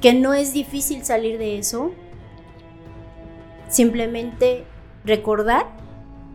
que 0.00 0.14
no 0.14 0.32
es 0.32 0.54
difícil 0.54 1.04
salir 1.04 1.38
de 1.38 1.58
eso. 1.58 1.92
Simplemente 3.68 4.64
recordar 5.04 5.66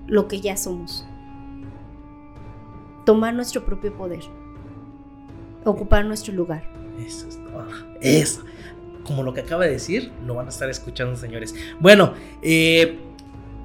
lo 0.07 0.27
que 0.27 0.39
ya 0.39 0.55
somos 0.55 1.05
tomar 3.05 3.33
nuestro 3.33 3.65
propio 3.65 3.95
poder, 3.95 4.23
ocupar 5.63 6.05
nuestro 6.05 6.33
lugar. 6.33 6.69
Eso 6.99 7.27
es 7.27 7.43
todo. 7.43 7.67
Eso. 8.01 8.43
Como 9.03 9.23
lo 9.23 9.33
que 9.33 9.41
acaba 9.41 9.65
de 9.65 9.71
decir, 9.71 10.11
lo 10.25 10.35
van 10.35 10.47
a 10.47 10.49
estar 10.49 10.69
escuchando, 10.69 11.15
señores. 11.15 11.53
Bueno, 11.79 12.13
eh, 12.41 12.97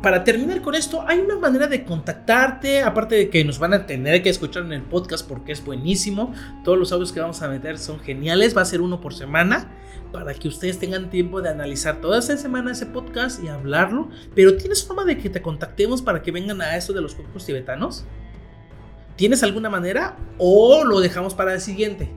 para 0.02 0.24
terminar 0.24 0.62
con 0.62 0.74
esto, 0.74 1.04
hay 1.06 1.18
una 1.18 1.38
manera 1.38 1.66
de 1.66 1.84
contactarte, 1.84 2.82
aparte 2.82 3.16
de 3.16 3.30
que 3.30 3.44
nos 3.44 3.58
van 3.58 3.74
a 3.74 3.86
tener 3.86 4.22
que 4.22 4.30
escuchar 4.30 4.64
en 4.64 4.72
el 4.72 4.82
podcast 4.82 5.26
porque 5.28 5.52
es 5.52 5.64
buenísimo. 5.64 6.32
Todos 6.64 6.78
los 6.78 6.92
audios 6.92 7.12
que 7.12 7.20
vamos 7.20 7.42
a 7.42 7.48
meter 7.48 7.78
son 7.78 8.00
geniales, 8.00 8.56
va 8.56 8.62
a 8.62 8.66
ser 8.66 8.80
uno 8.80 9.00
por 9.00 9.14
semana 9.14 9.70
para 10.12 10.34
que 10.34 10.48
ustedes 10.48 10.78
tengan 10.78 11.10
tiempo 11.10 11.40
de 11.40 11.50
analizar 11.50 12.00
toda 12.00 12.18
esa 12.18 12.36
semana 12.36 12.72
ese 12.72 12.86
podcast 12.86 13.42
y 13.44 13.48
hablarlo. 13.48 14.08
Pero 14.34 14.56
¿tienes 14.56 14.84
forma 14.84 15.04
de 15.04 15.18
que 15.18 15.30
te 15.30 15.42
contactemos 15.42 16.02
para 16.02 16.22
que 16.22 16.32
vengan 16.32 16.60
a 16.60 16.76
eso 16.76 16.92
de 16.92 17.00
los 17.00 17.14
cuerpos 17.14 17.44
tibetanos? 17.46 18.04
¿Tienes 19.20 19.42
alguna 19.42 19.68
manera 19.68 20.16
o 20.38 20.82
lo 20.82 20.98
dejamos 20.98 21.34
para 21.34 21.52
el 21.52 21.60
siguiente? 21.60 22.08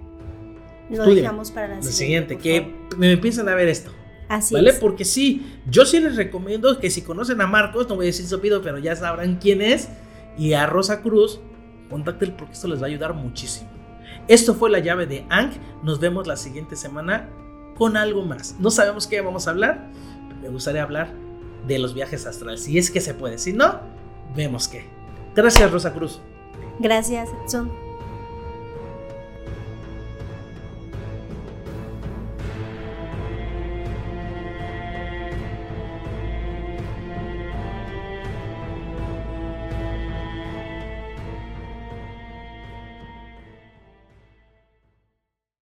Lo 0.89 1.03
dejamos 1.03 1.51
para 1.51 1.75
la 1.75 1.81
siguiente. 1.81 2.37
siguiente, 2.37 2.37
que 2.37 2.95
me 2.95 3.11
empiecen 3.11 3.49
a 3.49 3.55
ver 3.55 3.67
esto. 3.67 3.91
Así 4.29 4.53
¿Vale? 4.53 4.71
Porque 4.71 5.03
sí, 5.03 5.59
yo 5.69 5.85
sí 5.85 5.99
les 5.99 6.15
recomiendo 6.15 6.79
que 6.79 6.89
si 6.89 7.01
conocen 7.01 7.41
a 7.41 7.45
Marcos, 7.45 7.89
no 7.89 7.97
voy 7.97 8.05
a 8.05 8.07
decir 8.07 8.25
Sopido, 8.25 8.61
pero 8.61 8.77
ya 8.77 8.95
sabrán 8.95 9.35
quién 9.35 9.61
es, 9.61 9.89
y 10.37 10.53
a 10.53 10.65
Rosa 10.65 11.01
Cruz, 11.01 11.41
contáctenlo 11.89 12.37
porque 12.37 12.53
esto 12.53 12.69
les 12.69 12.79
va 12.79 12.85
a 12.85 12.87
ayudar 12.87 13.13
muchísimo. 13.13 13.69
Esto 14.29 14.55
fue 14.55 14.69
la 14.69 14.79
llave 14.79 15.05
de 15.05 15.25
Ang. 15.29 15.51
Nos 15.83 15.99
vemos 15.99 16.25
la 16.25 16.37
siguiente 16.37 16.77
semana 16.77 17.29
con 17.75 17.97
algo 17.97 18.23
más. 18.23 18.55
No 18.61 18.71
sabemos 18.71 19.07
qué 19.07 19.19
vamos 19.19 19.49
a 19.49 19.51
hablar. 19.51 19.89
me 20.41 20.47
gustaría 20.47 20.83
hablar 20.83 21.11
de 21.67 21.79
los 21.79 21.93
viajes 21.93 22.25
astrales. 22.25 22.63
Si 22.63 22.77
es 22.77 22.89
que 22.89 23.01
se 23.01 23.13
puede. 23.13 23.39
Si 23.39 23.51
no, 23.51 23.81
vemos 24.37 24.69
qué. 24.69 24.85
Gracias, 25.35 25.69
Rosa 25.69 25.91
Cruz. 25.91 26.21
Gracias, 26.79 27.29
Edson. 27.43 27.82